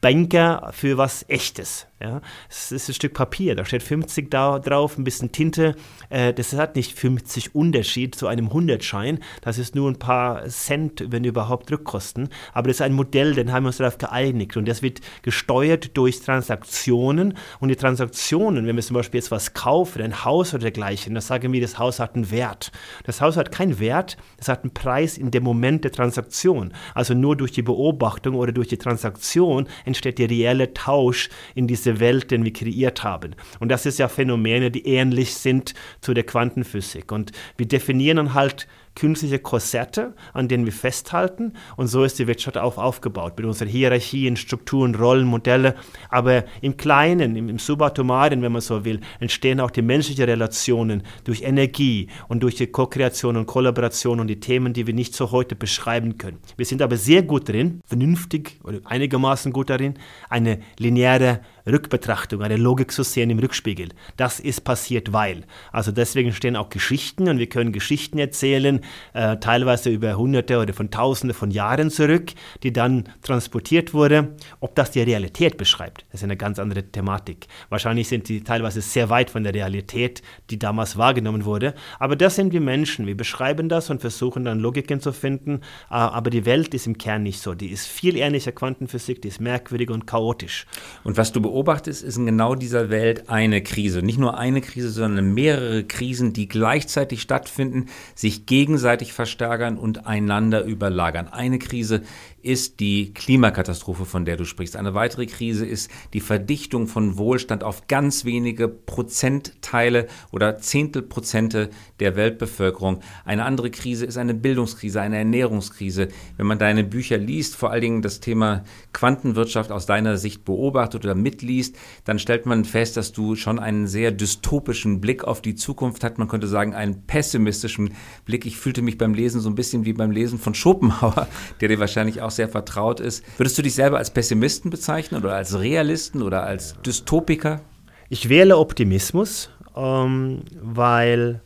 Banker 0.00 0.70
für 0.72 0.96
was 0.96 1.24
Echtes. 1.28 1.88
Ja, 2.00 2.20
es 2.50 2.72
ist 2.72 2.88
ein 2.88 2.94
Stück 2.94 3.14
Papier, 3.14 3.54
da 3.54 3.64
steht 3.64 3.82
50 3.82 4.30
da, 4.30 4.58
drauf, 4.58 4.98
ein 4.98 5.04
bisschen 5.04 5.32
Tinte. 5.32 5.76
Äh, 6.08 6.32
das 6.32 6.52
hat 6.52 6.76
nicht 6.76 6.98
50 6.98 7.54
Unterschied 7.54 8.14
zu 8.14 8.26
einem 8.26 8.48
100-Schein. 8.48 9.20
Das 9.40 9.58
ist 9.58 9.74
nur 9.74 9.90
ein 9.90 9.98
paar 9.98 10.46
Cent, 10.48 11.04
wenn 11.08 11.24
überhaupt 11.24 11.70
Rückkosten. 11.70 12.28
Aber 12.52 12.68
das 12.68 12.78
ist 12.78 12.82
ein 12.82 12.92
Modell, 12.92 13.34
den 13.34 13.52
haben 13.52 13.64
wir 13.64 13.68
uns 13.68 13.78
darauf 13.78 13.98
geeinigt. 13.98 14.56
Und 14.56 14.66
das 14.66 14.82
wird 14.82 15.00
gesteuert 15.22 15.96
durch 15.96 16.20
Transaktionen. 16.20 17.34
Und 17.60 17.68
die 17.68 17.76
Transaktionen, 17.76 18.66
wenn 18.66 18.76
wir 18.76 18.82
zum 18.82 18.94
Beispiel 18.94 19.18
jetzt 19.18 19.30
was 19.30 19.54
kaufen, 19.54 20.02
ein 20.02 20.24
Haus 20.24 20.54
oder 20.54 20.62
dergleichen, 20.62 21.14
dann 21.14 21.22
sagen 21.22 21.52
wir, 21.52 21.60
das 21.60 21.78
Haus 21.78 22.00
hat 22.00 22.14
einen 22.14 22.30
Wert. 22.30 22.72
Das 23.04 23.20
Haus 23.20 23.36
hat 23.36 23.52
keinen 23.52 23.78
Wert, 23.78 24.16
es 24.38 24.48
hat 24.48 24.62
einen 24.62 24.74
Preis 24.74 25.18
in 25.18 25.30
dem 25.30 25.42
Moment 25.42 25.84
der 25.84 25.92
Transaktion. 25.92 26.72
Also 26.94 27.14
nur 27.14 27.36
durch 27.36 27.52
die 27.52 27.62
Beobachtung 27.62 28.34
oder 28.34 28.52
durch 28.52 28.68
die 28.68 28.78
Transaktion 28.78 29.68
entsteht 29.84 30.18
der 30.18 30.30
reelle 30.30 30.74
Tausch 30.74 31.28
in 31.54 31.66
diese 31.66 32.00
Welt, 32.00 32.30
den 32.30 32.44
wir 32.44 32.52
kreiert 32.52 33.04
haben. 33.04 33.34
Und 33.60 33.68
das 33.68 33.86
ist 33.86 33.98
ja 33.98 34.08
Phänomene, 34.08 34.70
die 34.70 34.86
ähnlich 34.86 35.34
sind 35.34 35.74
zu 36.00 36.14
der 36.14 36.24
Quantenphysik. 36.24 37.12
Und 37.12 37.32
wir 37.56 37.66
definieren 37.66 38.16
dann 38.16 38.34
halt 38.34 38.66
künstliche 38.96 39.38
Korsette, 39.38 40.14
an 40.32 40.48
denen 40.48 40.64
wir 40.64 40.72
festhalten. 40.72 41.52
Und 41.76 41.86
so 41.86 42.02
ist 42.02 42.18
die 42.18 42.26
Wirtschaft 42.26 42.58
auch 42.58 42.78
aufgebaut, 42.78 43.34
mit 43.36 43.46
unseren 43.46 43.68
Hierarchien, 43.68 44.36
Strukturen, 44.36 44.96
Rollen, 44.96 45.26
Modelle. 45.26 45.76
Aber 46.08 46.44
im 46.62 46.76
Kleinen, 46.76 47.36
im, 47.36 47.48
im 47.48 47.58
Subatomaren, 47.60 48.42
wenn 48.42 48.52
man 48.52 48.62
so 48.62 48.84
will, 48.84 49.00
entstehen 49.20 49.60
auch 49.60 49.70
die 49.70 49.82
menschlichen 49.82 50.24
Relationen 50.24 51.04
durch 51.24 51.42
Energie 51.42 52.08
und 52.26 52.42
durch 52.42 52.56
die 52.56 52.66
Co-Kreation 52.66 53.36
und 53.36 53.46
Kollaboration 53.46 54.18
und 54.18 54.26
die 54.26 54.40
Themen, 54.40 54.72
die 54.72 54.86
wir 54.86 54.94
nicht 54.94 55.14
so 55.14 55.30
heute 55.30 55.54
beschreiben 55.54 56.18
können. 56.18 56.38
Wir 56.56 56.66
sind 56.66 56.82
aber 56.82 56.96
sehr 56.96 57.22
gut 57.22 57.48
drin, 57.48 57.80
vernünftig 57.84 58.58
oder 58.64 58.80
einigermaßen 58.84 59.52
gut 59.52 59.70
darin, 59.70 59.94
eine 60.30 60.60
lineare 60.78 61.40
Rückbetrachtung, 61.66 62.42
eine 62.42 62.56
Logik 62.56 62.92
zu 62.92 63.02
sehen 63.02 63.30
im 63.30 63.38
Rückspiegel. 63.38 63.88
Das 64.16 64.40
ist 64.40 64.62
passiert, 64.62 65.12
weil. 65.12 65.44
Also 65.72 65.92
deswegen 65.92 66.32
stehen 66.32 66.56
auch 66.56 66.70
Geschichten 66.70 67.28
und 67.28 67.38
wir 67.38 67.48
können 67.48 67.72
Geschichten 67.72 68.18
erzählen, 68.18 68.80
äh, 69.14 69.36
teilweise 69.38 69.90
über 69.90 70.16
Hunderte 70.16 70.58
oder 70.58 70.72
von 70.72 70.90
Tausende 70.90 71.34
von 71.34 71.50
Jahren 71.50 71.90
zurück, 71.90 72.32
die 72.62 72.72
dann 72.72 73.04
transportiert 73.22 73.94
wurde. 73.94 74.36
Ob 74.60 74.74
das 74.74 74.92
die 74.92 75.02
Realität 75.02 75.56
beschreibt, 75.56 76.04
das 76.12 76.20
ist 76.20 76.24
eine 76.24 76.36
ganz 76.36 76.58
andere 76.58 76.84
Thematik. 76.84 77.48
Wahrscheinlich 77.68 78.08
sind 78.08 78.28
die 78.28 78.44
teilweise 78.44 78.80
sehr 78.80 79.10
weit 79.10 79.30
von 79.30 79.42
der 79.42 79.54
Realität, 79.54 80.22
die 80.50 80.58
damals 80.58 80.96
wahrgenommen 80.96 81.44
wurde. 81.44 81.74
Aber 81.98 82.14
das 82.16 82.36
sind 82.36 82.52
wir 82.52 82.60
Menschen. 82.60 83.06
Wir 83.06 83.16
beschreiben 83.16 83.68
das 83.68 83.90
und 83.90 84.00
versuchen 84.00 84.44
dann 84.44 84.60
Logiken 84.60 85.00
zu 85.00 85.12
finden. 85.12 85.60
Äh, 85.90 85.94
aber 85.94 86.30
die 86.30 86.46
Welt 86.46 86.74
ist 86.74 86.86
im 86.86 86.96
Kern 86.96 87.24
nicht 87.24 87.40
so. 87.40 87.54
Die 87.54 87.68
ist 87.68 87.86
viel 87.86 88.16
ähnlicher 88.16 88.52
Quantenphysik, 88.52 89.20
die 89.22 89.28
ist 89.28 89.40
merkwürdig 89.40 89.90
und 89.90 90.06
chaotisch. 90.06 90.66
Und 91.02 91.16
was 91.16 91.32
du 91.32 91.40
beobachtest, 91.40 91.55
ist 92.02 92.16
in 92.18 92.26
genau 92.26 92.54
dieser 92.54 92.90
Welt 92.90 93.28
eine 93.28 93.62
Krise. 93.62 94.02
Nicht 94.02 94.18
nur 94.18 94.36
eine 94.36 94.60
Krise, 94.60 94.90
sondern 94.90 95.32
mehrere 95.32 95.84
Krisen, 95.84 96.32
die 96.32 96.48
gleichzeitig 96.48 97.22
stattfinden, 97.22 97.86
sich 98.14 98.46
gegenseitig 98.46 99.12
verstärkern 99.12 99.78
und 99.78 100.06
einander 100.06 100.64
überlagern. 100.64 101.28
Eine 101.28 101.58
Krise 101.58 102.02
ist 102.46 102.78
die 102.78 103.12
Klimakatastrophe, 103.12 104.04
von 104.04 104.24
der 104.24 104.36
du 104.36 104.44
sprichst. 104.44 104.76
Eine 104.76 104.94
weitere 104.94 105.26
Krise 105.26 105.66
ist 105.66 105.90
die 106.12 106.20
Verdichtung 106.20 106.86
von 106.86 107.18
Wohlstand 107.18 107.64
auf 107.64 107.88
ganz 107.88 108.24
wenige 108.24 108.68
Prozentteile 108.68 110.06
oder 110.30 110.58
Zehntelprozente 110.58 111.70
der 111.98 112.14
Weltbevölkerung. 112.14 113.00
Eine 113.24 113.44
andere 113.44 113.70
Krise 113.70 114.06
ist 114.06 114.16
eine 114.16 114.32
Bildungskrise, 114.32 115.00
eine 115.00 115.18
Ernährungskrise. 115.18 116.06
Wenn 116.36 116.46
man 116.46 116.60
deine 116.60 116.84
Bücher 116.84 117.18
liest, 117.18 117.56
vor 117.56 117.72
allen 117.72 117.80
Dingen 117.82 118.02
das 118.02 118.20
Thema 118.20 118.62
Quantenwirtschaft 118.92 119.72
aus 119.72 119.86
deiner 119.86 120.16
Sicht 120.16 120.44
beobachtet 120.44 121.04
oder 121.04 121.16
mitliest, 121.16 121.74
dann 122.04 122.20
stellt 122.20 122.46
man 122.46 122.64
fest, 122.64 122.96
dass 122.96 123.10
du 123.10 123.34
schon 123.34 123.58
einen 123.58 123.88
sehr 123.88 124.12
dystopischen 124.12 125.00
Blick 125.00 125.24
auf 125.24 125.42
die 125.42 125.56
Zukunft 125.56 126.04
hast. 126.04 126.18
Man 126.18 126.28
könnte 126.28 126.46
sagen, 126.46 126.74
einen 126.74 127.02
pessimistischen 127.06 127.94
Blick. 128.24 128.46
Ich 128.46 128.56
fühlte 128.56 128.82
mich 128.82 128.98
beim 128.98 129.14
Lesen 129.14 129.40
so 129.40 129.48
ein 129.48 129.56
bisschen 129.56 129.84
wie 129.84 129.94
beim 129.94 130.12
Lesen 130.12 130.38
von 130.38 130.54
Schopenhauer, 130.54 131.26
der 131.60 131.68
dir 131.68 131.80
wahrscheinlich 131.80 132.22
auch 132.22 132.35
sehr 132.36 132.48
vertraut 132.48 133.00
ist. 133.00 133.24
Würdest 133.38 133.58
du 133.58 133.62
dich 133.62 133.74
selber 133.74 133.98
als 133.98 134.10
Pessimisten 134.10 134.70
bezeichnen 134.70 135.22
oder 135.22 135.34
als 135.34 135.58
Realisten 135.58 136.22
oder 136.22 136.44
als 136.44 136.80
Dystopiker? 136.82 137.60
Ich 138.08 138.28
wähle 138.28 138.58
Optimismus, 138.58 139.50
ähm, 139.74 140.42
weil 140.60 141.42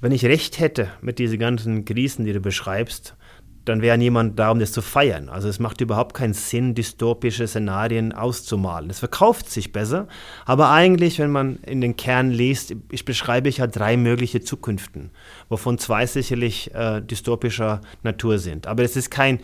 wenn 0.00 0.12
ich 0.12 0.24
recht 0.24 0.58
hätte 0.58 0.88
mit 1.00 1.18
diesen 1.18 1.38
ganzen 1.38 1.84
Krisen, 1.84 2.24
die 2.24 2.32
du 2.32 2.40
beschreibst, 2.40 3.16
dann 3.64 3.82
wäre 3.82 3.98
niemand 3.98 4.38
da, 4.38 4.50
um 4.50 4.58
das 4.58 4.72
zu 4.72 4.82
feiern. 4.82 5.28
Also 5.28 5.48
es 5.48 5.58
macht 5.58 5.80
überhaupt 5.80 6.14
keinen 6.14 6.32
Sinn, 6.32 6.74
dystopische 6.74 7.46
Szenarien 7.46 8.12
auszumalen. 8.12 8.90
Es 8.90 8.98
verkauft 8.98 9.50
sich 9.50 9.72
besser, 9.72 10.08
aber 10.46 10.70
eigentlich, 10.70 11.18
wenn 11.18 11.30
man 11.30 11.56
in 11.58 11.80
den 11.80 11.96
Kern 11.96 12.30
liest, 12.30 12.74
ich 12.90 13.04
beschreibe 13.04 13.48
ich 13.48 13.58
ja 13.58 13.66
drei 13.66 13.96
mögliche 13.96 14.40
Zukünften, 14.40 15.10
wovon 15.48 15.78
zwei 15.78 16.06
sicherlich 16.06 16.74
äh, 16.74 17.00
dystopischer 17.02 17.82
Natur 18.02 18.38
sind. 18.38 18.66
Aber 18.66 18.82
es 18.82 18.96
ist 18.96 19.10
kein 19.10 19.40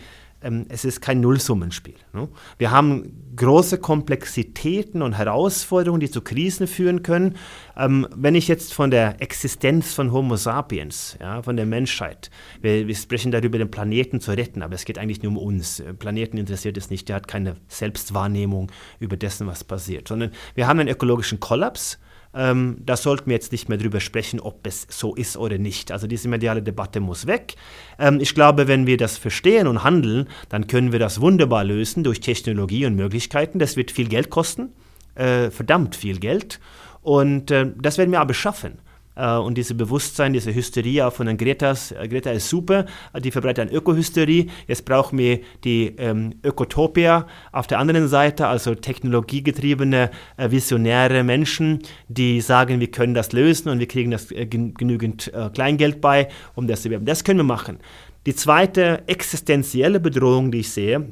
ähm, 0.47 0.65
es 0.69 0.85
ist 0.85 1.01
kein 1.01 1.19
Nullsummenspiel. 1.19 1.95
Ne? 2.13 2.27
Wir 2.57 2.71
haben 2.71 3.33
große 3.35 3.77
Komplexitäten 3.77 5.01
und 5.01 5.13
Herausforderungen, 5.13 5.99
die 5.99 6.09
zu 6.09 6.21
Krisen 6.21 6.67
führen 6.67 7.03
können. 7.03 7.35
Ähm, 7.77 8.07
wenn 8.15 8.33
ich 8.33 8.47
jetzt 8.47 8.73
von 8.73 8.89
der 8.89 9.21
Existenz 9.21 9.93
von 9.93 10.11
Homo 10.11 10.37
sapiens, 10.37 11.17
von 11.43 11.57
der 11.57 11.65
Menschheit, 11.65 12.31
wir, 12.61 12.87
wir, 12.87 12.95
sprechen 12.95 13.31
darüber, 13.31 13.57
den 13.57 13.69
Planeten 13.69 14.19
zu 14.19 14.31
retten, 14.31 14.61
aber 14.61 14.75
es 14.75 14.85
geht 14.85 14.97
eigentlich 14.97 15.21
nur 15.21 15.33
um 15.33 15.37
uns. 15.37 15.83
Planeten 15.99 16.37
interessiert 16.37 16.77
es 16.77 16.89
nicht, 16.89 17.09
der 17.09 17.17
hat 17.17 17.27
keine 17.27 17.57
Selbstwahrnehmung 17.67 18.71
über 18.99 19.17
dessen, 19.17 19.45
was 19.47 19.63
passiert, 19.63 20.07
sondern 20.07 20.31
wir 20.55 20.67
haben 20.67 20.79
einen 20.79 20.89
ökologischen 20.89 21.39
Kollaps 21.39 21.99
ähm, 22.33 22.77
da 22.85 22.97
sollten 22.97 23.27
wir 23.27 23.33
jetzt 23.33 23.51
nicht 23.51 23.69
mehr 23.69 23.77
drüber 23.77 23.99
sprechen, 23.99 24.39
ob 24.39 24.65
es 24.67 24.87
so 24.89 25.15
ist 25.15 25.37
oder 25.37 25.57
nicht. 25.57 25.91
Also 25.91 26.07
diese 26.07 26.27
mediale 26.27 26.61
Debatte 26.61 26.99
muss 26.99 27.27
weg. 27.27 27.55
Ähm, 27.99 28.19
ich 28.19 28.35
glaube, 28.35 28.67
wenn 28.67 28.87
wir 28.87 28.97
das 28.97 29.17
verstehen 29.17 29.67
und 29.67 29.83
handeln, 29.83 30.27
dann 30.49 30.67
können 30.67 30.91
wir 30.91 30.99
das 30.99 31.21
wunderbar 31.21 31.63
lösen 31.63 32.03
durch 32.03 32.19
Technologie 32.19 32.85
und 32.85 32.95
Möglichkeiten. 32.95 33.59
Das 33.59 33.75
wird 33.75 33.91
viel 33.91 34.07
Geld 34.07 34.29
kosten, 34.29 34.73
äh, 35.15 35.49
verdammt 35.49 35.95
viel 35.95 36.19
Geld. 36.19 36.59
Und 37.01 37.51
äh, 37.51 37.71
das 37.79 37.97
werden 37.97 38.11
wir 38.11 38.19
aber 38.19 38.33
schaffen. 38.33 38.79
Äh, 39.17 39.37
und 39.37 39.57
dieses 39.57 39.75
Bewusstsein, 39.75 40.33
diese 40.33 40.53
Hysterie 40.53 41.05
auch 41.05 41.13
von 41.13 41.27
den 41.27 41.37
Gretas. 41.37 41.91
Äh, 41.91 42.07
Greta 42.07 42.31
ist 42.31 42.49
super, 42.49 42.85
äh, 43.13 43.21
die 43.21 43.31
verbreitet 43.31 43.69
eine 43.69 43.77
Ökohysterie. 43.77 44.47
Jetzt 44.67 44.85
brauchen 44.85 45.17
wir 45.17 45.39
die 45.63 45.95
ähm, 45.97 46.35
Ökotopia 46.43 47.27
auf 47.51 47.67
der 47.67 47.79
anderen 47.79 48.07
Seite, 48.07 48.47
also 48.47 48.75
technologiegetriebene, 48.75 50.11
äh, 50.37 50.51
visionäre 50.51 51.23
Menschen, 51.23 51.79
die 52.07 52.41
sagen, 52.41 52.79
wir 52.79 52.91
können 52.91 53.13
das 53.13 53.31
lösen 53.33 53.69
und 53.69 53.79
wir 53.79 53.87
kriegen 53.87 54.11
das 54.11 54.31
äh, 54.31 54.45
genügend 54.45 55.33
äh, 55.33 55.49
Kleingeld 55.49 55.99
bei, 56.01 56.29
um 56.55 56.67
das 56.67 56.83
zu 56.83 56.89
werden. 56.89 57.05
Das 57.05 57.23
können 57.23 57.39
wir 57.39 57.43
machen. 57.43 57.79
Die 58.25 58.35
zweite 58.35 59.03
existenzielle 59.07 59.99
Bedrohung, 59.99 60.51
die 60.51 60.59
ich 60.59 60.71
sehe, 60.71 61.07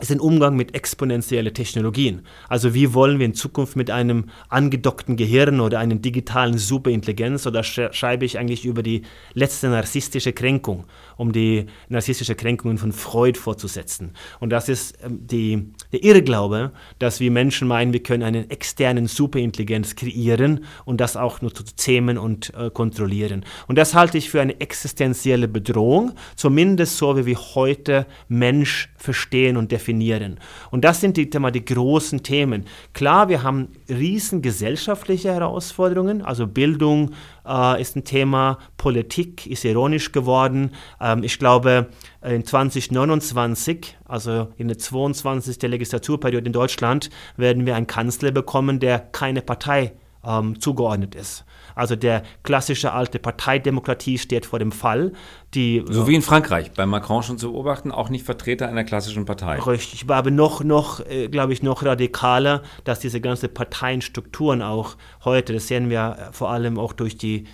ist 0.00 0.12
ein 0.12 0.20
Umgang 0.20 0.54
mit 0.54 0.74
exponentiellen 0.76 1.52
Technologien. 1.52 2.22
Also 2.48 2.72
wie 2.72 2.94
wollen 2.94 3.18
wir 3.18 3.26
in 3.26 3.34
Zukunft 3.34 3.74
mit 3.74 3.90
einem 3.90 4.26
angedockten 4.48 5.16
Gehirn 5.16 5.60
oder 5.60 5.80
einer 5.80 5.96
digitalen 5.96 6.56
Superintelligenz 6.56 7.46
oder 7.46 7.64
schreibe 7.64 8.24
ich 8.24 8.38
eigentlich 8.38 8.64
über 8.64 8.84
die 8.84 9.02
letzte 9.34 9.68
narzisstische 9.68 10.32
Kränkung, 10.32 10.84
um 11.16 11.32
die 11.32 11.66
narzisstische 11.88 12.36
Kränkungen 12.36 12.78
von 12.78 12.92
Freud 12.92 13.38
fortzusetzen. 13.38 14.12
Und 14.38 14.50
das 14.50 14.68
ist 14.68 14.98
ähm, 15.02 15.26
die, 15.26 15.72
der 15.92 16.04
Irrglaube, 16.04 16.70
dass 17.00 17.18
wir 17.18 17.32
Menschen 17.32 17.66
meinen, 17.66 17.92
wir 17.92 18.02
können 18.02 18.22
einen 18.22 18.50
externen 18.50 19.08
Superintelligenz 19.08 19.96
kreieren 19.96 20.64
und 20.84 21.00
das 21.00 21.16
auch 21.16 21.42
nur 21.42 21.52
zu 21.52 21.64
zähmen 21.64 22.18
und 22.18 22.54
äh, 22.54 22.70
kontrollieren. 22.70 23.44
Und 23.66 23.76
das 23.76 23.94
halte 23.94 24.16
ich 24.16 24.30
für 24.30 24.40
eine 24.40 24.60
existenzielle 24.60 25.48
Bedrohung, 25.48 26.12
zumindest 26.36 26.98
so 26.98 27.16
wie 27.16 27.26
wir 27.26 27.38
heute 27.56 28.06
Mensch 28.28 28.90
verstehen 28.96 29.56
und 29.56 29.72
definieren 29.72 29.87
definieren. 29.88 30.38
Und 30.70 30.84
das 30.84 31.00
sind 31.00 31.16
die, 31.16 31.30
die 31.30 31.64
großen 31.64 32.22
Themen. 32.22 32.64
Klar, 32.92 33.28
wir 33.28 33.42
haben 33.42 33.68
riesen 33.88 34.42
gesellschaftliche 34.42 35.32
Herausforderungen, 35.32 36.22
also 36.22 36.46
Bildung 36.46 37.12
äh, 37.46 37.80
ist 37.80 37.96
ein 37.96 38.04
Thema, 38.04 38.58
Politik 38.76 39.46
ist 39.46 39.64
ironisch 39.64 40.12
geworden. 40.12 40.72
Ähm, 41.00 41.22
ich 41.22 41.38
glaube, 41.38 41.88
in 42.22 42.44
2029, 42.44 43.96
also 44.04 44.48
in 44.56 44.68
der 44.68 44.78
22. 44.78 45.62
Legislaturperiode 45.62 46.46
in 46.46 46.52
Deutschland, 46.52 47.10
werden 47.36 47.64
wir 47.64 47.74
einen 47.74 47.86
Kanzler 47.86 48.30
bekommen, 48.30 48.80
der 48.80 48.98
keine 48.98 49.40
Partei 49.40 49.92
ähm, 50.24 50.60
zugeordnet 50.60 51.14
ist. 51.14 51.44
Also 51.78 51.96
der 51.96 52.22
klassische 52.42 52.92
alte 52.92 53.18
Parteidemokratie 53.18 54.18
steht 54.18 54.46
vor 54.46 54.58
dem 54.58 54.72
Fall. 54.72 55.12
Die, 55.54 55.84
so 55.88 56.06
wie 56.08 56.14
in 56.14 56.22
Frankreich, 56.22 56.72
bei 56.72 56.84
Macron 56.86 57.22
schon 57.22 57.38
zu 57.38 57.52
beobachten, 57.52 57.92
auch 57.92 58.10
nicht 58.10 58.24
Vertreter 58.24 58.68
einer 58.68 58.84
klassischen 58.84 59.24
Partei. 59.24 59.58
Richtig, 59.60 60.10
aber 60.10 60.30
noch, 60.30 60.62
noch 60.64 61.00
äh, 61.06 61.28
glaube 61.28 61.52
ich, 61.52 61.62
noch 61.62 61.84
radikaler, 61.84 62.62
dass 62.84 63.00
diese 63.00 63.20
ganzen 63.20 63.52
Parteienstrukturen 63.52 64.60
auch 64.60 64.96
heute, 65.24 65.52
das 65.52 65.68
sehen 65.68 65.88
wir 65.88 66.30
vor 66.32 66.50
allem 66.50 66.78
auch 66.78 66.92
durch 66.92 67.16
die 67.16 67.46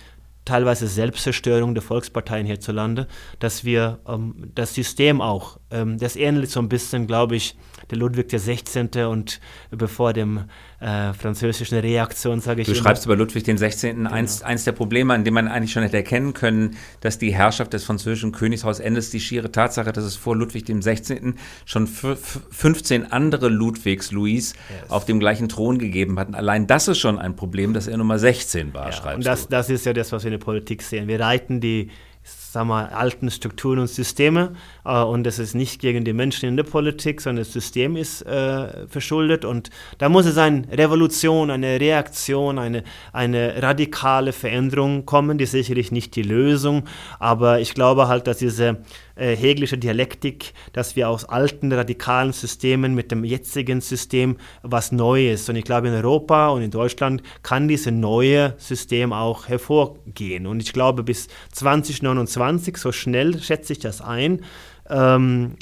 teilweise 0.45 0.87
Selbstzerstörung 0.87 1.73
der 1.73 1.81
Volksparteien 1.81 2.45
hierzulande, 2.45 3.07
dass 3.39 3.65
wir 3.65 3.99
ähm, 4.07 4.51
das 4.53 4.73
System 4.75 5.19
auch, 5.19 5.59
ähm, 5.75 5.97
das 5.97 6.15
ähnelt 6.15 6.49
so 6.49 6.59
ein 6.59 6.69
bisschen, 6.69 7.07
glaube 7.07 7.35
ich, 7.35 7.55
der 7.89 7.97
Ludwig 7.97 8.29
XVI. 8.29 9.03
und 9.03 9.39
bevor 9.69 10.13
dem 10.13 10.45
äh, 10.79 11.13
französischen 11.13 11.77
Reaktion, 11.77 12.39
sage 12.39 12.61
ich. 12.61 12.67
Du 12.67 12.73
immer. 12.73 12.81
schreibst 12.81 13.05
über 13.05 13.15
Ludwig 13.15 13.43
XVI. 13.43 13.91
Genau. 13.91 14.11
Eins, 14.11 14.41
eins 14.41 14.63
der 14.63 14.71
Probleme, 14.71 15.13
an 15.13 15.23
dem 15.23 15.33
man 15.33 15.47
eigentlich 15.47 15.71
schon 15.71 15.83
hätte 15.83 15.97
erkennen 15.97 16.33
können, 16.33 16.77
dass 17.01 17.17
die 17.17 17.33
Herrschaft 17.33 17.73
des 17.73 17.83
französischen 17.83 18.31
Königshaus 18.31 18.79
endet, 18.79 19.11
die 19.13 19.19
schiere 19.19 19.51
Tatsache, 19.51 19.91
dass 19.91 20.03
es 20.03 20.15
vor 20.15 20.35
Ludwig 20.35 20.65
XVI. 20.65 21.33
schon 21.65 21.87
15 21.87 23.11
andere 23.11 23.49
Ludwigs, 23.49 24.11
Louis, 24.11 24.53
yes. 24.53 24.89
auf 24.89 25.05
dem 25.05 25.19
gleichen 25.19 25.49
Thron 25.49 25.77
gegeben 25.77 26.17
hatten. 26.19 26.35
Allein 26.35 26.67
das 26.67 26.87
ist 26.87 26.97
schon 26.97 27.19
ein 27.19 27.35
Problem, 27.35 27.73
dass 27.73 27.87
er 27.87 27.97
Nummer 27.97 28.17
16 28.17 28.73
war, 28.73 28.87
ja, 28.87 28.91
schreibst 28.91 29.17
und 29.17 29.25
das, 29.25 29.43
du. 29.43 29.49
das 29.51 29.69
ist 29.69 29.85
ja 29.85 29.93
das, 29.93 30.11
was 30.11 30.23
wir 30.23 30.31
in 30.31 30.39
der 30.39 30.45
Politik 30.45 30.81
sehen. 30.81 31.07
Wir 31.07 31.19
reiten 31.19 31.61
die 31.61 31.89
sagen 32.25 32.69
wir, 32.69 32.97
alten 32.97 33.29
Strukturen 33.29 33.79
und 33.79 33.87
Systeme. 33.87 34.53
Äh, 34.85 35.01
und 35.01 35.23
das 35.23 35.39
ist 35.39 35.55
nicht 35.55 35.79
gegen 35.79 36.05
die 36.05 36.13
Menschen 36.13 36.49
in 36.49 36.57
der 36.57 36.63
Politik, 36.63 37.21
sondern 37.21 37.43
das 37.43 37.53
System 37.53 37.95
ist 37.95 38.21
äh, 38.21 38.87
verschuldet. 38.87 39.45
Und 39.45 39.69
da 39.97 40.09
muss 40.09 40.25
es 40.25 40.37
eine 40.37 40.65
Revolution, 40.71 41.51
eine 41.51 41.79
Reaktion, 41.79 42.57
eine, 42.57 42.83
eine 43.13 43.61
radikale 43.61 44.31
Veränderung 44.31 45.05
kommen. 45.05 45.37
Die 45.37 45.45
sicherlich 45.45 45.91
nicht 45.91 46.15
die 46.15 46.23
Lösung, 46.23 46.83
aber 47.19 47.59
ich 47.59 47.73
glaube 47.73 48.07
halt, 48.07 48.27
dass 48.27 48.37
diese 48.37 48.77
äh, 49.15 49.35
hegelische 49.35 49.77
Dialektik, 49.77 50.53
dass 50.73 50.95
wir 50.95 51.09
aus 51.09 51.25
alten 51.25 51.71
radikalen 51.71 52.33
Systemen 52.33 52.95
mit 52.95 53.11
dem 53.11 53.23
jetzigen 53.23 53.81
System 53.81 54.37
was 54.61 54.91
Neues. 54.91 55.47
Und 55.49 55.55
ich 55.55 55.63
glaube, 55.63 55.87
in 55.87 55.93
Europa 55.93 56.49
und 56.49 56.61
in 56.61 56.71
Deutschland 56.71 57.23
kann 57.41 57.67
dieses 57.67 57.91
neue 57.91 58.55
System 58.57 59.13
auch 59.13 59.47
hervorgehen. 59.47 60.47
Und 60.47 60.61
ich 60.61 60.73
glaube, 60.73 61.03
bis 61.03 61.27
2029, 61.53 62.77
so 62.77 62.91
schnell 62.91 63.41
schätze 63.41 63.73
ich 63.73 63.79
das 63.79 64.01
ein, 64.01 64.41
ähm, 64.89 65.55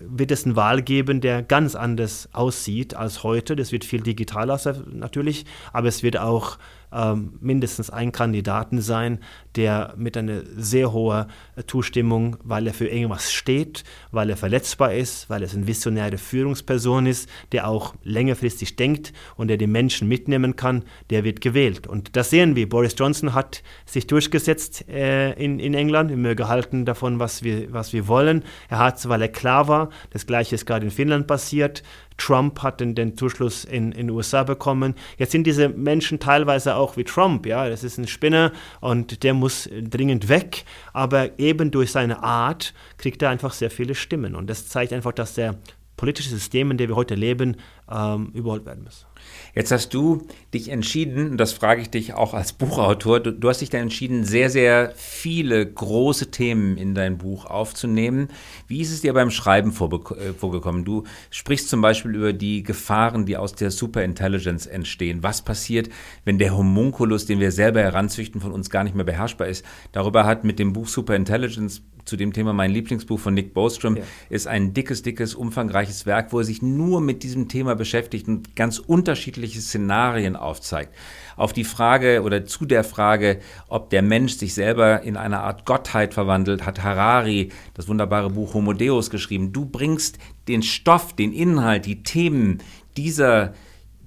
wird 0.00 0.30
es 0.30 0.44
eine 0.44 0.56
Wahl 0.56 0.82
geben, 0.82 1.20
der 1.20 1.42
ganz 1.42 1.74
anders 1.74 2.28
aussieht 2.32 2.94
als 2.94 3.22
heute. 3.22 3.56
Das 3.56 3.72
wird 3.72 3.84
viel 3.84 4.00
digitaler 4.00 4.58
natürlich, 4.92 5.44
aber 5.72 5.88
es 5.88 6.02
wird 6.02 6.18
auch 6.18 6.58
ähm, 6.92 7.38
mindestens 7.40 7.90
ein 7.90 8.12
Kandidaten 8.12 8.80
sein, 8.80 9.18
der 9.56 9.94
mit 9.96 10.16
einer 10.16 10.42
sehr 10.56 10.92
hohen 10.92 11.26
Zustimmung, 11.66 12.36
weil 12.42 12.66
er 12.66 12.74
für 12.74 12.88
irgendwas 12.88 13.32
steht, 13.32 13.84
weil 14.10 14.30
er 14.30 14.36
verletzbar 14.36 14.94
ist, 14.94 15.30
weil 15.30 15.42
er 15.42 15.50
eine 15.50 15.66
visionäre 15.66 16.18
Führungsperson 16.18 17.06
ist, 17.06 17.28
der 17.52 17.68
auch 17.68 17.94
längerfristig 18.02 18.76
denkt 18.76 19.12
und 19.36 19.48
der 19.48 19.56
die 19.56 19.66
Menschen 19.66 20.08
mitnehmen 20.08 20.56
kann, 20.56 20.84
der 21.10 21.24
wird 21.24 21.40
gewählt. 21.40 21.86
Und 21.86 22.16
das 22.16 22.30
sehen 22.30 22.56
wir. 22.56 22.68
Boris 22.68 22.94
Johnson 22.98 23.34
hat 23.34 23.62
sich 23.86 24.06
durchgesetzt 24.06 24.88
äh, 24.88 25.32
in, 25.32 25.58
in 25.58 25.74
England. 25.74 26.10
Wir 26.10 26.16
mögen 26.16 26.48
halten 26.48 26.84
davon, 26.84 27.18
was 27.18 27.42
wir, 27.42 27.72
was 27.72 27.92
wir 27.92 28.08
wollen. 28.08 28.44
Er 28.68 28.78
hat, 28.78 29.08
weil 29.08 29.22
er 29.22 29.28
klar 29.28 29.68
war, 29.68 29.90
das 30.10 30.26
Gleiche 30.26 30.54
ist 30.54 30.66
gerade 30.66 30.84
in 30.84 30.90
Finnland 30.90 31.26
passiert, 31.26 31.82
Trump 32.18 32.62
hat 32.62 32.80
den, 32.80 32.94
den 32.94 33.16
Zuschluss 33.16 33.64
in 33.64 33.90
den 33.90 34.10
USA 34.10 34.42
bekommen. 34.42 34.94
Jetzt 35.18 35.32
sind 35.32 35.46
diese 35.46 35.68
Menschen 35.68 36.18
teilweise 36.18 36.76
auch 36.76 36.96
wie 36.96 37.04
Trump, 37.04 37.46
ja, 37.46 37.68
das 37.68 37.84
ist 37.84 37.98
ein 37.98 38.08
Spinner 38.08 38.52
und 38.80 39.22
der 39.22 39.34
muss 39.34 39.68
dringend 39.72 40.28
weg, 40.28 40.64
aber 40.92 41.38
eben 41.38 41.70
durch 41.70 41.92
seine 41.92 42.22
Art 42.22 42.74
kriegt 42.98 43.22
er 43.22 43.30
einfach 43.30 43.52
sehr 43.52 43.70
viele 43.70 43.94
Stimmen 43.94 44.34
und 44.34 44.48
das 44.48 44.68
zeigt 44.68 44.92
einfach, 44.92 45.12
dass 45.12 45.34
der 45.34 45.56
politische 45.96 46.28
System, 46.28 46.70
in 46.70 46.76
dem 46.76 46.90
wir 46.90 46.96
heute 46.96 47.14
leben, 47.14 47.56
ähm, 47.90 48.30
überholt 48.34 48.66
werden 48.66 48.84
muss. 48.84 49.06
Jetzt 49.54 49.72
hast 49.72 49.94
du 49.94 50.26
dich 50.52 50.68
entschieden, 50.68 51.30
und 51.30 51.36
das 51.38 51.52
frage 51.52 51.80
ich 51.80 51.90
dich 51.90 52.14
auch 52.14 52.34
als 52.34 52.52
Buchautor, 52.52 53.20
du, 53.20 53.32
du, 53.32 53.48
hast 53.48 53.60
dich 53.60 53.70
dann 53.70 53.82
entschieden, 53.82 54.24
sehr, 54.24 54.50
sehr 54.50 54.92
viele 54.94 55.64
große 55.64 56.30
Themen 56.30 56.76
in 56.76 56.94
dein 56.94 57.16
Buch 57.18 57.46
aufzunehmen. 57.46 58.28
Wie 58.68 58.80
ist 58.80 58.92
es 58.92 59.00
dir 59.00 59.14
beim 59.14 59.30
Schreiben 59.30 59.70
äh, 59.70 60.32
vorgekommen? 60.34 60.84
Du 60.84 61.04
sprichst 61.30 61.68
zum 61.68 61.80
Beispiel 61.80 62.14
über 62.14 62.32
die 62.32 62.62
Gefahren, 62.62 63.24
die 63.24 63.36
aus 63.36 63.54
der 63.54 63.70
Superintelligence 63.70 64.66
entstehen. 64.66 65.22
Was 65.22 65.42
passiert, 65.42 65.88
wenn 66.24 66.38
der 66.38 66.56
Homunculus, 66.56 67.24
den 67.26 67.40
wir 67.40 67.52
selber 67.52 67.80
heranzüchten, 67.80 68.40
von 68.40 68.52
uns 68.52 68.68
gar 68.68 68.84
nicht 68.84 68.94
mehr 68.94 69.06
beherrschbar 69.06 69.48
ist? 69.48 69.64
Darüber 69.92 70.26
hat 70.26 70.44
mit 70.44 70.58
dem 70.58 70.72
Buch 70.72 70.88
Superintelligence 70.88 71.82
zu 72.06 72.16
dem 72.16 72.32
Thema 72.32 72.52
mein 72.52 72.70
Lieblingsbuch 72.70 73.18
von 73.18 73.34
Nick 73.34 73.52
Bostrom 73.52 73.96
ja. 73.96 74.02
ist 74.30 74.46
ein 74.46 74.72
dickes, 74.72 75.02
dickes, 75.02 75.34
umfangreiches 75.34 76.06
Werk, 76.06 76.32
wo 76.32 76.38
er 76.38 76.44
sich 76.44 76.62
nur 76.62 77.00
mit 77.00 77.22
diesem 77.22 77.48
Thema 77.48 77.74
beschäftigt 77.74 78.28
und 78.28 78.56
ganz 78.56 78.78
unterschiedliche 78.78 79.60
Szenarien 79.60 80.36
aufzeigt. 80.36 80.94
Auf 81.36 81.52
die 81.52 81.64
Frage 81.64 82.22
oder 82.22 82.46
zu 82.46 82.64
der 82.64 82.84
Frage, 82.84 83.40
ob 83.68 83.90
der 83.90 84.02
Mensch 84.02 84.36
sich 84.36 84.54
selber 84.54 85.02
in 85.02 85.16
eine 85.16 85.40
Art 85.40 85.66
Gottheit 85.66 86.14
verwandelt, 86.14 86.64
hat 86.64 86.82
Harari 86.82 87.50
das 87.74 87.88
wunderbare 87.88 88.30
Buch 88.30 88.54
Homo 88.54 88.72
Deus 88.72 89.10
geschrieben. 89.10 89.52
Du 89.52 89.66
bringst 89.66 90.18
den 90.48 90.62
Stoff, 90.62 91.14
den 91.14 91.32
Inhalt, 91.32 91.86
die 91.86 92.02
Themen 92.02 92.58
dieser 92.96 93.52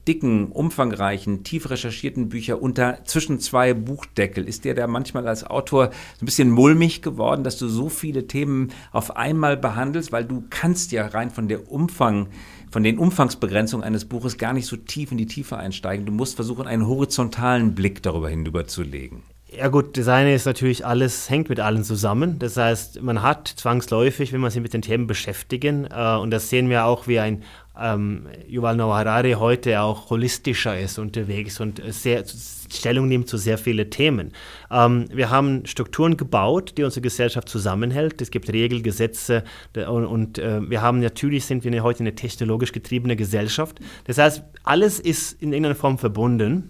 dicken, 0.09 0.47
umfangreichen, 0.47 1.43
tief 1.43 1.69
recherchierten 1.69 2.29
Bücher 2.29 2.63
unter 2.63 3.05
zwischen 3.05 3.39
zwei 3.39 3.75
Buchdeckel. 3.75 4.47
Ist 4.47 4.65
dir 4.65 4.73
da 4.73 4.87
manchmal 4.87 5.27
als 5.27 5.43
Autor 5.43 5.91
so 6.17 6.23
ein 6.23 6.25
bisschen 6.25 6.49
mulmig 6.49 7.03
geworden, 7.03 7.43
dass 7.43 7.59
du 7.59 7.67
so 7.67 7.89
viele 7.89 8.25
Themen 8.25 8.71
auf 8.91 9.17
einmal 9.17 9.55
behandelst, 9.55 10.11
weil 10.11 10.25
du 10.25 10.43
kannst 10.49 10.91
ja 10.91 11.05
rein 11.05 11.29
von 11.29 11.47
der 11.47 11.71
Umfang 11.71 12.29
von 12.71 12.83
den 12.83 12.97
Umfangsbegrenzungen 12.97 13.85
eines 13.85 14.05
Buches 14.05 14.39
gar 14.39 14.53
nicht 14.53 14.65
so 14.65 14.77
tief 14.77 15.11
in 15.11 15.19
die 15.19 15.27
Tiefe 15.27 15.57
einsteigen. 15.57 16.07
Du 16.07 16.11
musst 16.11 16.35
versuchen, 16.35 16.65
einen 16.65 16.87
horizontalen 16.87 17.75
Blick 17.75 18.01
darüber 18.01 18.29
hinüberzulegen. 18.29 19.21
Ja 19.51 19.67
gut, 19.67 19.95
Design 19.95 20.27
ist 20.27 20.45
natürlich 20.45 20.85
alles, 20.85 21.27
hängt 21.27 21.49
mit 21.49 21.59
allen 21.59 21.83
zusammen. 21.83 22.37
Das 22.37 22.55
heißt, 22.57 23.01
man 23.01 23.23
hat 23.23 23.47
zwangsläufig, 23.47 24.31
wenn 24.31 24.41
man 24.41 24.51
sich 24.51 24.61
mit 24.61 24.73
den 24.73 24.83
Themen 24.83 25.07
beschäftigen, 25.07 25.87
äh, 25.91 26.17
und 26.17 26.29
das 26.29 26.49
sehen 26.49 26.69
wir 26.69 26.85
auch, 26.85 27.07
wie 27.07 27.19
ein 27.19 27.43
ähm, 27.81 28.27
Yuval 28.47 28.75
Noah 28.75 28.97
Harari 28.97 29.33
heute 29.33 29.81
auch 29.81 30.09
holistischer 30.09 30.79
ist 30.79 30.99
unterwegs 30.99 31.59
und 31.59 31.81
sehr 31.87 32.23
Stellung 32.71 33.07
nimmt 33.07 33.27
zu 33.27 33.37
sehr 33.37 33.57
vielen 33.57 33.89
Themen. 33.89 34.31
Ähm, 34.71 35.05
wir 35.11 35.29
haben 35.29 35.65
Strukturen 35.65 36.17
gebaut, 36.17 36.73
die 36.77 36.83
unsere 36.83 37.01
Gesellschaft 37.01 37.49
zusammenhält. 37.49 38.21
Es 38.21 38.31
gibt 38.31 38.51
Regeln, 38.51 38.83
Gesetze 38.83 39.43
und, 39.75 40.05
und 40.05 40.37
äh, 40.37 40.69
wir 40.69 40.81
haben 40.81 40.99
natürlich 40.99 41.45
sind 41.45 41.63
wir 41.63 41.83
heute 41.83 42.01
eine 42.01 42.15
technologisch 42.15 42.71
getriebene 42.71 43.15
Gesellschaft. 43.15 43.79
Das 44.05 44.17
heißt, 44.17 44.43
alles 44.63 44.99
ist 44.99 45.41
in 45.41 45.53
irgendeiner 45.53 45.75
Form 45.75 45.97
verbunden. 45.97 46.69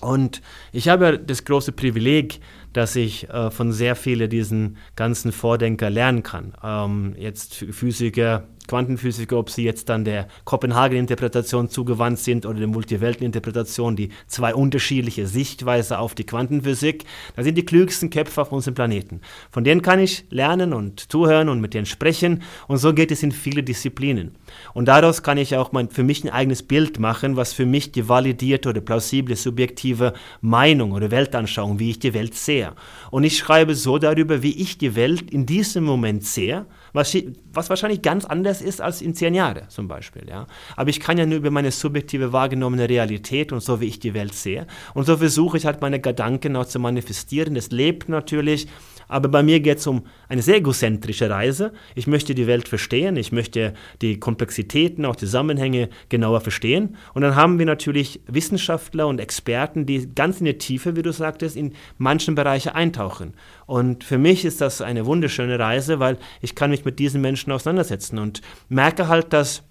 Und 0.00 0.42
ich 0.72 0.88
habe 0.88 1.16
das 1.18 1.44
große 1.44 1.70
Privileg, 1.72 2.40
dass 2.72 2.96
ich 2.96 3.28
äh, 3.30 3.50
von 3.52 3.72
sehr 3.72 3.94
vielen 3.94 4.28
diesen 4.28 4.76
ganzen 4.96 5.30
Vordenker 5.30 5.90
lernen 5.90 6.24
kann. 6.24 6.54
Ähm, 6.62 7.14
jetzt 7.16 7.54
Physiker, 7.54 8.48
Quantenphysiker, 8.72 9.36
ob 9.36 9.50
sie 9.50 9.64
jetzt 9.64 9.90
dann 9.90 10.06
der 10.06 10.28
Kopenhagen-Interpretation 10.46 11.68
zugewandt 11.68 12.18
sind 12.18 12.46
oder 12.46 12.58
der 12.58 12.68
Multiwelten-Interpretation, 12.68 13.96
die 13.96 14.08
zwei 14.28 14.54
unterschiedliche 14.54 15.26
Sichtweisen 15.26 15.98
auf 15.98 16.14
die 16.14 16.24
Quantenphysik, 16.24 17.04
das 17.36 17.44
sind 17.44 17.58
die 17.58 17.66
klügsten 17.66 18.08
Köpfe 18.08 18.40
auf 18.40 18.50
unserem 18.50 18.74
Planeten. 18.74 19.20
Von 19.50 19.64
denen 19.64 19.82
kann 19.82 19.98
ich 19.98 20.24
lernen 20.30 20.72
und 20.72 21.12
zuhören 21.12 21.50
und 21.50 21.60
mit 21.60 21.74
denen 21.74 21.84
sprechen 21.84 22.42
und 22.66 22.78
so 22.78 22.94
geht 22.94 23.10
es 23.10 23.22
in 23.22 23.30
viele 23.30 23.62
Disziplinen. 23.62 24.36
Und 24.72 24.86
daraus 24.86 25.22
kann 25.22 25.36
ich 25.36 25.54
auch 25.54 25.72
mein, 25.72 25.90
für 25.90 26.02
mich 26.02 26.24
ein 26.24 26.30
eigenes 26.30 26.62
Bild 26.62 26.98
machen, 26.98 27.36
was 27.36 27.52
für 27.52 27.66
mich 27.66 27.92
die 27.92 28.08
validierte 28.08 28.70
oder 28.70 28.80
plausible 28.80 29.36
subjektive 29.36 30.14
Meinung 30.40 30.92
oder 30.92 31.10
Weltanschauung, 31.10 31.78
wie 31.78 31.90
ich 31.90 31.98
die 31.98 32.14
Welt 32.14 32.34
sehe. 32.34 32.72
Und 33.10 33.24
ich 33.24 33.36
schreibe 33.36 33.74
so 33.74 33.98
darüber, 33.98 34.42
wie 34.42 34.56
ich 34.62 34.78
die 34.78 34.94
Welt 34.96 35.30
in 35.30 35.44
diesem 35.44 35.84
Moment 35.84 36.24
sehe, 36.24 36.64
was, 36.92 37.16
was 37.52 37.70
wahrscheinlich 37.70 38.02
ganz 38.02 38.24
anders 38.24 38.60
ist 38.60 38.80
als 38.80 39.00
in 39.00 39.14
zehn 39.14 39.34
Jahren 39.34 39.68
zum 39.68 39.88
Beispiel. 39.88 40.28
Ja? 40.28 40.46
Aber 40.76 40.90
ich 40.90 41.00
kann 41.00 41.18
ja 41.18 41.26
nur 41.26 41.38
über 41.38 41.50
meine 41.50 41.70
subjektive 41.70 42.32
wahrgenommene 42.32 42.88
Realität 42.88 43.52
und 43.52 43.62
so, 43.62 43.80
wie 43.80 43.86
ich 43.86 43.98
die 43.98 44.14
Welt 44.14 44.34
sehe. 44.34 44.66
Und 44.94 45.06
so 45.06 45.16
versuche 45.16 45.56
ich 45.56 45.66
halt 45.66 45.80
meine 45.80 46.00
Gedanken 46.00 46.56
auch 46.56 46.66
zu 46.66 46.78
manifestieren. 46.78 47.54
Das 47.54 47.70
lebt 47.70 48.08
natürlich 48.08 48.68
aber 49.12 49.28
bei 49.28 49.42
mir 49.42 49.60
geht 49.60 49.78
es 49.78 49.86
um 49.86 50.04
eine 50.28 50.42
sehr 50.42 50.56
egozentrische 50.56 51.28
Reise. 51.28 51.72
Ich 51.94 52.06
möchte 52.06 52.34
die 52.34 52.46
Welt 52.46 52.66
verstehen, 52.66 53.16
ich 53.16 53.30
möchte 53.30 53.74
die 54.00 54.18
Komplexitäten, 54.18 55.04
auch 55.04 55.16
die 55.16 55.26
Zusammenhänge 55.26 55.90
genauer 56.08 56.40
verstehen. 56.40 56.96
Und 57.12 57.22
dann 57.22 57.36
haben 57.36 57.58
wir 57.58 57.66
natürlich 57.66 58.20
Wissenschaftler 58.26 59.06
und 59.06 59.20
Experten, 59.20 59.84
die 59.84 60.14
ganz 60.14 60.40
in 60.40 60.46
die 60.46 60.58
Tiefe, 60.58 60.96
wie 60.96 61.02
du 61.02 61.12
sagtest, 61.12 61.56
in 61.56 61.74
manchen 61.98 62.34
Bereiche 62.34 62.74
eintauchen. 62.74 63.34
Und 63.66 64.02
für 64.02 64.18
mich 64.18 64.46
ist 64.46 64.60
das 64.62 64.80
eine 64.80 65.04
wunderschöne 65.04 65.58
Reise, 65.58 66.00
weil 66.00 66.16
ich 66.40 66.54
kann 66.54 66.70
mich 66.70 66.84
mit 66.84 66.98
diesen 66.98 67.20
Menschen 67.20 67.52
auseinandersetzen 67.52 68.18
und 68.18 68.40
merke 68.70 69.08
halt, 69.08 69.32
dass 69.34 69.62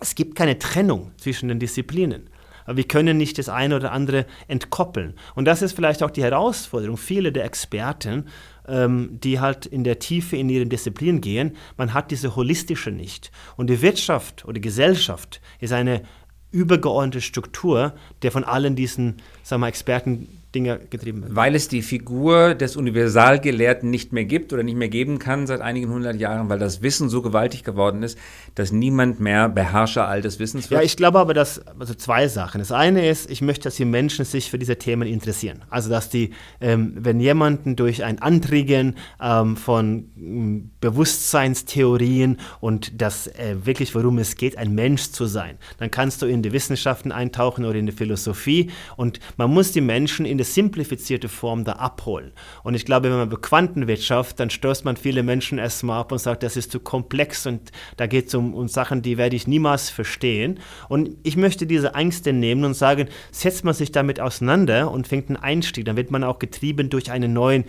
es 0.00 0.16
gibt 0.16 0.34
keine 0.34 0.58
Trennung 0.58 1.12
zwischen 1.16 1.48
den 1.48 1.60
Disziplinen. 1.60 2.28
Wir 2.66 2.84
können 2.84 3.16
nicht 3.16 3.38
das 3.38 3.48
eine 3.48 3.76
oder 3.76 3.92
andere 3.92 4.26
entkoppeln. 4.48 5.14
Und 5.34 5.46
das 5.46 5.62
ist 5.62 5.74
vielleicht 5.74 6.02
auch 6.02 6.10
die 6.10 6.22
Herausforderung. 6.22 6.96
Viele 6.96 7.32
der 7.32 7.44
Experten 7.44 8.26
ähm, 8.68 9.18
die 9.22 9.40
halt 9.40 9.66
in 9.66 9.84
der 9.84 9.98
Tiefe 9.98 10.36
in 10.36 10.48
ihren 10.48 10.68
Disziplinen 10.68 11.20
gehen. 11.20 11.56
Man 11.76 11.94
hat 11.94 12.10
diese 12.10 12.36
holistische 12.36 12.90
nicht. 12.90 13.30
Und 13.56 13.68
die 13.68 13.82
Wirtschaft 13.82 14.44
oder 14.44 14.60
Gesellschaft 14.60 15.40
ist 15.60 15.72
eine 15.72 16.02
übergeordnete 16.50 17.20
Struktur, 17.20 17.94
der 18.22 18.30
von 18.30 18.44
allen 18.44 18.76
diesen 18.76 19.16
sagen 19.42 19.62
wir, 19.62 19.68
Experten 19.68 20.41
Dinge 20.54 20.80
getrieben 20.90 21.22
werden. 21.22 21.36
Weil 21.36 21.54
es 21.54 21.68
die 21.68 21.82
Figur 21.82 22.54
des 22.54 22.76
Universalgelehrten 22.76 23.90
nicht 23.90 24.12
mehr 24.12 24.24
gibt 24.24 24.52
oder 24.52 24.62
nicht 24.62 24.76
mehr 24.76 24.88
geben 24.88 25.18
kann 25.18 25.46
seit 25.46 25.60
einigen 25.60 25.90
hundert 25.90 26.16
Jahren, 26.16 26.48
weil 26.48 26.58
das 26.58 26.82
Wissen 26.82 27.08
so 27.08 27.22
gewaltig 27.22 27.64
geworden 27.64 28.02
ist, 28.02 28.18
dass 28.54 28.72
niemand 28.72 29.20
mehr 29.20 29.48
Beherrscher 29.48 30.06
all 30.06 30.20
des 30.20 30.38
Wissens 30.38 30.70
wird? 30.70 30.80
Ja, 30.80 30.84
ich 30.84 30.96
glaube 30.96 31.18
aber, 31.18 31.34
dass, 31.34 31.60
also 31.78 31.94
zwei 31.94 32.28
Sachen. 32.28 32.58
Das 32.58 32.72
eine 32.72 33.08
ist, 33.08 33.30
ich 33.30 33.40
möchte, 33.40 33.64
dass 33.64 33.76
die 33.76 33.84
Menschen 33.84 34.24
sich 34.24 34.50
für 34.50 34.58
diese 34.58 34.76
Themen 34.76 35.08
interessieren. 35.08 35.62
Also, 35.70 35.88
dass 35.88 36.10
die, 36.10 36.30
ähm, 36.60 36.94
wenn 36.96 37.20
jemanden 37.20 37.76
durch 37.76 38.04
ein 38.04 38.20
Antriegen 38.20 38.96
ähm, 39.20 39.56
von 39.56 40.10
ähm, 40.16 40.70
Bewusstseinstheorien 40.80 42.38
und 42.60 43.00
das 43.00 43.26
äh, 43.28 43.56
wirklich, 43.64 43.94
worum 43.94 44.18
es 44.18 44.36
geht, 44.36 44.58
ein 44.58 44.74
Mensch 44.74 45.10
zu 45.10 45.26
sein, 45.26 45.56
dann 45.78 45.90
kannst 45.90 46.22
du 46.22 46.26
in 46.26 46.42
die 46.42 46.52
Wissenschaften 46.52 47.12
eintauchen 47.12 47.64
oder 47.64 47.78
in 47.78 47.86
die 47.86 47.92
Philosophie 47.92 48.70
und 48.96 49.20
man 49.36 49.50
muss 49.50 49.72
die 49.72 49.80
Menschen 49.80 50.26
in 50.26 50.38
eine 50.42 50.44
simplifizierte 50.44 51.28
Form 51.28 51.64
da 51.64 51.72
abholen. 51.72 52.32
Und 52.64 52.74
ich 52.74 52.84
glaube, 52.84 53.08
wenn 53.08 53.16
man 53.16 53.28
über 53.28 53.40
Quantenwirtschaft, 53.40 54.40
dann 54.40 54.50
stößt 54.50 54.84
man 54.84 54.96
viele 54.96 55.22
Menschen 55.22 55.58
erstmal 55.58 56.00
ab 56.00 56.10
und 56.10 56.18
sagt, 56.18 56.42
das 56.42 56.56
ist 56.56 56.72
zu 56.72 56.80
komplex 56.80 57.46
und 57.46 57.70
da 57.96 58.06
geht 58.08 58.26
es 58.26 58.34
um, 58.34 58.54
um 58.54 58.66
Sachen, 58.66 59.02
die 59.02 59.18
werde 59.18 59.36
ich 59.36 59.46
niemals 59.46 59.88
verstehen. 59.88 60.58
Und 60.88 61.10
ich 61.22 61.36
möchte 61.36 61.66
diese 61.66 61.94
Ängste 61.94 62.32
nehmen 62.32 62.64
und 62.64 62.74
sagen, 62.74 63.08
setzt 63.30 63.64
man 63.64 63.74
sich 63.74 63.92
damit 63.92 64.18
auseinander 64.18 64.90
und 64.90 65.06
fängt 65.06 65.28
einen 65.28 65.36
Einstieg, 65.36 65.84
dann 65.84 65.96
wird 65.96 66.10
man 66.10 66.24
auch 66.24 66.40
getrieben 66.40 66.90
durch 66.90 67.10
einen 67.12 67.32
neuen 67.32 67.64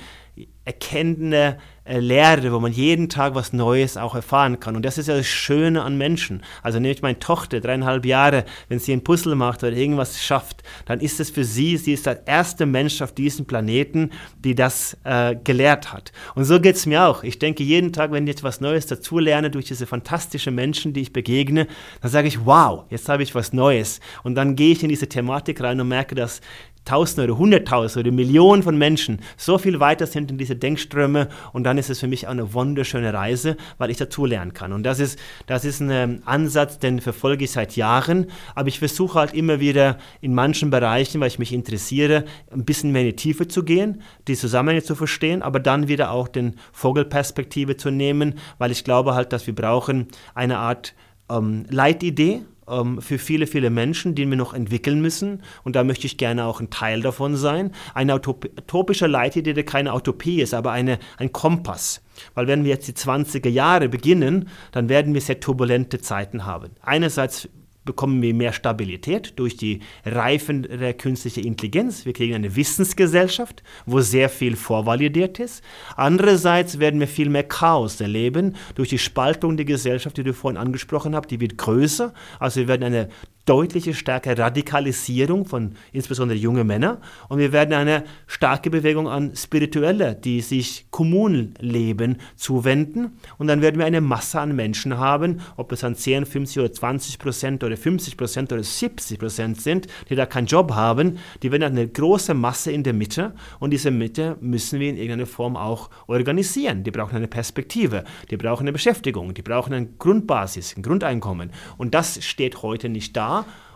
erkennende 0.66 1.58
äh, 1.84 2.00
Lehre, 2.00 2.54
wo 2.54 2.60
man 2.60 2.72
jeden 2.72 3.10
Tag 3.10 3.36
was 3.36 3.52
Neues 3.52 3.98
auch 3.98 4.16
erfahren 4.16 4.62
kann. 4.62 4.78
Und 4.78 4.86
das 4.86 4.98
ist 4.98 5.08
ja 5.08 5.18
das 5.18 5.28
Schöne 5.28 5.82
an 5.84 5.98
Menschen. 5.98 6.42
Also 6.62 6.80
nehme 6.80 6.94
ich 6.94 7.02
meine 7.02 7.20
Tochter, 7.20 7.60
dreieinhalb 7.60 8.06
Jahre, 8.06 8.46
wenn 8.70 8.80
sie 8.80 8.94
ein 8.94 9.04
Puzzle 9.04 9.36
macht 9.36 9.64
oder 9.64 9.74
irgendwas 9.74 10.24
schafft, 10.24 10.64
dann 10.86 11.02
ist 11.02 11.20
es 11.20 11.30
für 11.30 11.44
sie, 11.44 11.76
sie 11.76 11.92
ist 11.92 12.06
der 12.06 12.26
erste 12.26 12.66
Mensch 12.66 13.02
auf 13.02 13.12
diesem 13.12 13.46
Planeten, 13.46 14.12
die 14.40 14.56
das 14.56 14.98
äh, 15.04 15.36
gelehrt 15.36 15.92
hat. 15.92 16.14
Und 16.36 16.46
so 16.46 16.62
geht 16.62 16.78
es 16.78 16.86
mir 16.86 17.06
auch. 17.06 17.24
Ich 17.24 17.40
denke 17.40 17.64
jeden 17.64 17.92
Tag, 17.92 18.12
wenn 18.14 18.26
ich 18.26 18.36
etwas 18.36 18.62
Neues 18.62 18.88
dazulerne 18.88 19.52
durch 19.52 19.66
diese 19.66 19.86
fantastischen 19.86 20.56
Menschen, 20.56 20.94
die 20.94 21.02
ich 21.02 21.12
begegne, 21.12 21.68
dann 22.02 22.12
sage 22.12 22.30
ich, 22.30 22.46
wow, 22.46 22.86
jetzt 22.90 23.10
habe 23.10 23.24
ich 23.24 23.36
was 23.36 23.52
Neues. 23.52 24.00
Und 24.24 24.36
dann 24.36 24.56
gehe 24.56 24.72
ich 24.72 24.84
in 24.84 24.90
diese 24.90 25.10
Thematik 25.10 25.60
rein 25.60 25.82
und 25.82 25.90
merke, 25.90 26.16
dass 26.16 26.40
Tausende 26.86 27.32
oder 27.32 27.38
Hunderttausende 27.38 28.10
oder 28.10 28.16
Millionen 28.16 28.64
von 28.64 28.78
Menschen 28.78 29.20
so 29.38 29.58
viel 29.58 29.80
weiter 29.80 30.06
sind 30.06 30.32
in 30.32 30.38
diese 30.38 30.56
Denkströme 30.56 31.30
und 31.54 31.64
dann 31.64 31.78
ist 31.78 31.90
es 31.90 32.00
für 32.00 32.08
mich 32.08 32.28
auch 32.28 32.32
eine 32.32 32.54
wunderschöne 32.54 33.14
Reise, 33.14 33.58
weil 33.78 33.90
ich 33.90 33.98
dazu 33.98 34.26
lernen 34.26 34.54
kann. 34.54 34.74
Und 34.74 34.84
das 34.84 35.00
ist, 35.00 35.18
das 35.48 35.66
ist 35.66 35.80
ein 35.80 35.90
ähm, 35.92 36.22
Ansatz, 36.26 36.80
den 36.80 37.00
verfolge 37.00 37.46
ich 37.46 37.52
seit 37.52 37.76
Jahren, 37.76 38.28
aber 38.56 38.68
ich 38.68 38.80
versuche 38.80 39.20
halt 39.20 39.34
immer 39.34 39.60
wieder 39.60 39.98
in 40.22 40.34
manchen 40.34 40.70
Bereichen, 40.70 41.22
weil 41.22 41.28
ich 41.28 41.40
mich 41.40 41.54
interessiere, 41.54 42.26
ein 42.52 42.66
bisschen 42.66 42.92
mehr 42.92 43.02
in 43.04 43.10
die 43.10 43.16
Tiefe 43.16 43.48
zu 43.48 43.64
gehen, 43.64 44.02
die 44.28 44.36
Zusammenhänge 44.36 44.84
zu 44.84 44.96
verstehen, 44.96 45.42
aber 45.42 45.60
dann 45.60 45.88
wieder 45.88 46.12
auch 46.12 46.28
den 46.28 46.56
Vogelperspektive 46.72 47.78
zu 47.78 47.92
nehmen, 47.92 48.36
weil 48.58 48.72
ich 48.72 48.84
glaube 48.84 49.16
halt, 49.16 49.34
dass 49.34 49.48
wir 49.48 49.56
brauchen 49.56 50.08
eine 50.36 50.58
Art 50.58 50.94
ähm, 51.30 51.66
Leitidee, 51.70 52.42
für 53.00 53.18
viele, 53.18 53.48
viele 53.48 53.70
Menschen, 53.70 54.16
die 54.16 54.28
wir 54.28 54.38
noch 54.38 54.54
entwickeln 54.54 55.02
müssen. 55.02 55.44
Und 55.64 55.76
da 55.76 55.84
möchte 55.84 56.08
ich 56.08 56.18
gerne 56.18 56.46
auch 56.46 56.60
ein 56.60 56.70
Teil 56.70 57.02
davon 57.02 57.36
sein. 57.36 57.72
Eine 57.94 58.16
utopische 58.16 59.08
Leitidee, 59.08 59.54
die 59.54 59.64
keine 59.64 59.94
Utopie 59.94 60.42
ist, 60.42 60.54
aber 60.54 60.72
eine, 60.72 61.00
ein 61.18 61.32
Kompass. 61.32 62.02
Weil 62.36 62.48
wenn 62.48 62.64
wir 62.64 62.72
jetzt 62.72 62.88
die 62.88 62.94
20er 62.94 63.50
Jahre 63.50 63.90
beginnen, 63.90 64.50
dann 64.72 64.90
werden 64.90 65.14
wir 65.14 65.22
sehr 65.22 65.40
turbulente 65.40 66.00
Zeiten 66.00 66.46
haben. 66.46 66.72
Einerseits 66.82 67.50
bekommen 67.86 68.22
wir 68.22 68.34
mehr 68.34 68.54
Stabilität 68.54 69.34
durch 69.38 69.58
die 69.58 69.80
reifende 70.06 70.94
künstliche 70.94 71.42
Intelligenz. 71.42 72.06
Wir 72.06 72.14
kriegen 72.14 72.36
eine 72.36 72.56
Wissensgesellschaft, 72.56 73.64
wo 73.86 74.02
sehr 74.02 74.30
viel 74.30 74.56
vorvalidiert 74.56 75.40
ist. 75.40 75.64
Andererseits 75.96 76.80
werden 76.80 77.00
wir 77.00 77.08
viel 77.08 77.30
mehr 77.30 77.44
Chaos 77.44 78.00
erleben 78.00 78.56
durch 78.76 78.90
die 78.90 79.00
Spaltung 79.00 79.58
der 79.58 79.66
Gesellschaft, 79.66 80.18
die 80.18 80.24
du 80.24 80.34
vorhin 80.34 80.58
angesprochen 80.58 81.16
hast. 81.16 81.32
Die 81.32 81.40
wird 81.40 81.58
größer. 81.58 82.14
Also 82.40 82.62
wir 82.62 82.68
werden 82.68 82.84
eine 82.84 83.10
deutliche 83.46 83.94
stärkere 83.94 84.38
Radikalisierung 84.38 85.46
von 85.46 85.74
insbesondere 85.92 86.38
junge 86.38 86.64
Männer. 86.64 87.00
Und 87.28 87.40
wir 87.40 87.52
werden 87.52 87.74
eine 87.74 88.06
starke 88.26 88.70
Bewegung 88.70 89.08
an 89.10 89.36
Spirituelle, 89.36 90.16
die 90.16 90.42
sich 90.42 90.86
Kommunenleben 90.92 92.18
zuwenden. 92.36 93.18
Und 93.38 93.48
dann 93.48 93.62
werden 93.62 93.80
wir 93.80 93.86
eine 93.86 94.00
Masse 94.00 94.40
an 94.40 94.56
Menschen 94.56 94.98
haben, 94.98 95.42
ob 95.58 95.72
es 95.74 95.84
an 95.84 95.96
10, 95.96 96.26
50 96.26 96.60
oder 96.60 96.72
20 96.72 97.20
Prozent 97.20 97.64
oder 97.64 97.76
50 97.76 98.16
Prozent 98.16 98.54
oder 98.54 98.64
70 98.64 99.20
Prozent 99.20 99.62
sind, 99.62 99.88
die 100.10 100.16
da 100.16 100.26
keinen 100.26 100.48
Job 100.48 100.72
haben, 100.72 101.18
die 101.42 101.52
werden 101.52 101.64
eine 101.64 101.88
große 101.88 102.34
Masse 102.34 102.72
in 102.72 102.84
der 102.84 102.94
Mitte. 102.94 103.34
Und 103.60 103.72
diese 103.72 103.92
Mitte 103.92 104.38
müssen 104.40 104.80
wir 104.80 104.90
in 104.90 104.96
irgendeiner 104.96 105.26
Form 105.26 105.58
auch 105.58 105.90
organisieren. 106.08 106.84
Die 106.84 106.92
brauchen 106.92 107.18
eine 107.18 107.28
Perspektive, 107.28 108.06
die 108.32 108.38
brauchen 108.38 108.64
eine 108.64 108.72
Beschäftigung, 108.72 109.34
die 109.34 109.42
brauchen 109.42 109.74
eine 109.74 109.88
Grundbasis, 110.00 110.78
ein 110.78 110.84
Grundeinkommen. 110.84 111.52
Und 111.78 111.94
das 111.94 112.24
steht 112.24 112.62
heute 112.62 112.88
nicht 112.88 113.18
da 113.18 113.33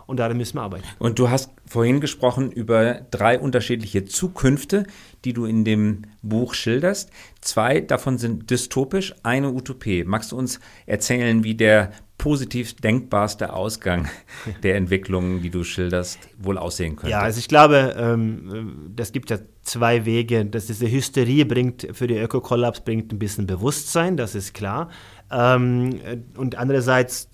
und 0.08 0.16
daran 0.16 0.38
müssen 0.38 0.56
wir 0.56 0.62
arbeiten. 0.62 0.86
Und 0.98 1.18
du 1.18 1.28
hast 1.28 1.50
vorhin 1.66 2.00
gesprochen 2.00 2.50
über 2.50 3.02
drei 3.10 3.38
unterschiedliche 3.38 4.06
Zukünfte, 4.06 4.84
die 5.26 5.34
du 5.34 5.44
in 5.44 5.66
dem 5.66 6.02
Buch 6.22 6.54
schilderst. 6.54 7.10
Zwei 7.42 7.80
davon 7.82 8.16
sind 8.16 8.50
dystopisch, 8.50 9.14
eine 9.22 9.52
Utopie. 9.52 10.04
Magst 10.04 10.32
du 10.32 10.38
uns 10.38 10.60
erzählen, 10.86 11.44
wie 11.44 11.54
der 11.54 11.92
positiv 12.16 12.74
denkbarste 12.74 13.52
Ausgang 13.52 14.08
der 14.62 14.76
Entwicklungen, 14.76 15.42
die 15.42 15.50
du 15.50 15.62
schilderst, 15.62 16.18
wohl 16.38 16.56
aussehen 16.56 16.96
könnte? 16.96 17.10
Ja, 17.10 17.20
also 17.20 17.38
ich 17.38 17.48
glaube, 17.48 17.94
ähm, 17.98 18.90
das 18.96 19.12
gibt 19.12 19.28
ja 19.28 19.38
zwei 19.62 20.06
Wege. 20.06 20.46
Dass 20.46 20.66
diese 20.66 20.90
Hysterie 20.90 21.44
bringt 21.44 21.86
für 21.92 22.06
die 22.06 22.16
Ökokollaps 22.16 22.80
bringt 22.80 23.12
ein 23.12 23.18
bisschen 23.18 23.46
Bewusstsein, 23.46 24.16
das 24.16 24.34
ist 24.34 24.54
klar. 24.54 24.88
Ähm, 25.30 26.00
und 26.34 26.56
andererseits 26.56 27.28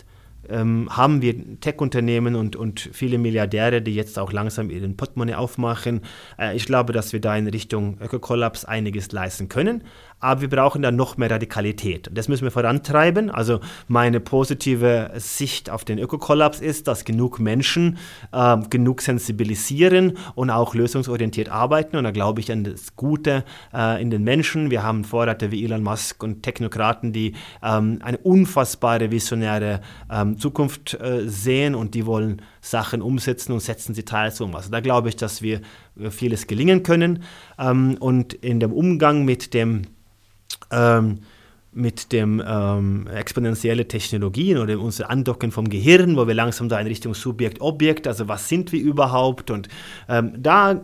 ähm, 0.48 0.88
haben 0.90 1.22
wir 1.22 1.60
Tech-Unternehmen 1.60 2.34
und, 2.34 2.56
und 2.56 2.88
viele 2.92 3.18
Milliardäre, 3.18 3.82
die 3.82 3.94
jetzt 3.94 4.18
auch 4.18 4.32
langsam 4.32 4.70
ihren 4.70 4.96
Portemonnaie 4.96 5.34
aufmachen. 5.34 6.00
Äh, 6.38 6.56
ich 6.56 6.66
glaube, 6.66 6.92
dass 6.92 7.12
wir 7.12 7.20
da 7.20 7.36
in 7.36 7.46
Richtung 7.46 7.98
Ökokollaps 8.00 8.64
einiges 8.64 9.12
leisten 9.12 9.48
können 9.48 9.82
aber 10.24 10.40
wir 10.40 10.48
brauchen 10.48 10.80
dann 10.80 10.96
noch 10.96 11.18
mehr 11.18 11.30
Radikalität. 11.30 12.08
Das 12.12 12.28
müssen 12.28 12.44
wir 12.44 12.50
vorantreiben. 12.50 13.30
Also 13.30 13.60
meine 13.88 14.20
positive 14.20 15.10
Sicht 15.16 15.68
auf 15.68 15.84
den 15.84 15.98
Ökokollaps 15.98 16.60
ist, 16.60 16.88
dass 16.88 17.04
genug 17.04 17.38
Menschen 17.38 17.98
äh, 18.32 18.56
genug 18.70 19.02
sensibilisieren 19.02 20.16
und 20.34 20.48
auch 20.48 20.74
lösungsorientiert 20.74 21.50
arbeiten. 21.50 21.96
Und 21.96 22.04
da 22.04 22.10
glaube 22.10 22.40
ich 22.40 22.50
an 22.50 22.64
das 22.64 22.96
Gute 22.96 23.44
äh, 23.74 24.00
in 24.00 24.10
den 24.10 24.24
Menschen. 24.24 24.70
Wir 24.70 24.82
haben 24.82 25.04
Vorreiter 25.04 25.50
wie 25.50 25.62
Elon 25.62 25.82
Musk 25.82 26.22
und 26.22 26.42
Technokraten, 26.42 27.12
die 27.12 27.34
ähm, 27.62 27.98
eine 28.02 28.16
unfassbare 28.16 29.10
visionäre 29.10 29.82
ähm, 30.10 30.38
Zukunft 30.38 30.94
äh, 30.94 31.28
sehen 31.28 31.74
und 31.74 31.94
die 31.94 32.06
wollen 32.06 32.40
Sachen 32.62 33.02
umsetzen 33.02 33.52
und 33.52 33.60
setzen 33.60 33.94
sie 33.94 34.04
teils 34.04 34.40
um. 34.40 34.56
Also 34.56 34.70
da 34.70 34.80
glaube 34.80 35.10
ich, 35.10 35.16
dass 35.16 35.42
wir 35.42 35.60
äh, 36.00 36.10
vieles 36.10 36.46
gelingen 36.46 36.82
können. 36.82 37.22
Ähm, 37.58 37.98
und 38.00 38.32
in 38.32 38.58
dem 38.58 38.72
Umgang 38.72 39.26
mit 39.26 39.52
dem 39.52 39.82
ähm, 40.74 41.20
mit 41.72 42.12
dem 42.12 42.42
ähm, 42.46 43.08
exponentielle 43.08 43.88
Technologien 43.88 44.58
oder 44.58 44.78
unser 44.78 45.10
Andocken 45.10 45.50
vom 45.50 45.68
Gehirn, 45.68 46.16
wo 46.16 46.26
wir 46.26 46.34
langsam 46.34 46.68
da 46.68 46.78
in 46.78 46.86
Richtung 46.86 47.14
Subjekt-Objekt, 47.14 48.06
also 48.06 48.28
was 48.28 48.48
sind 48.48 48.72
wir 48.72 48.80
überhaupt? 48.80 49.50
Und 49.50 49.68
ähm, 50.08 50.34
da 50.36 50.82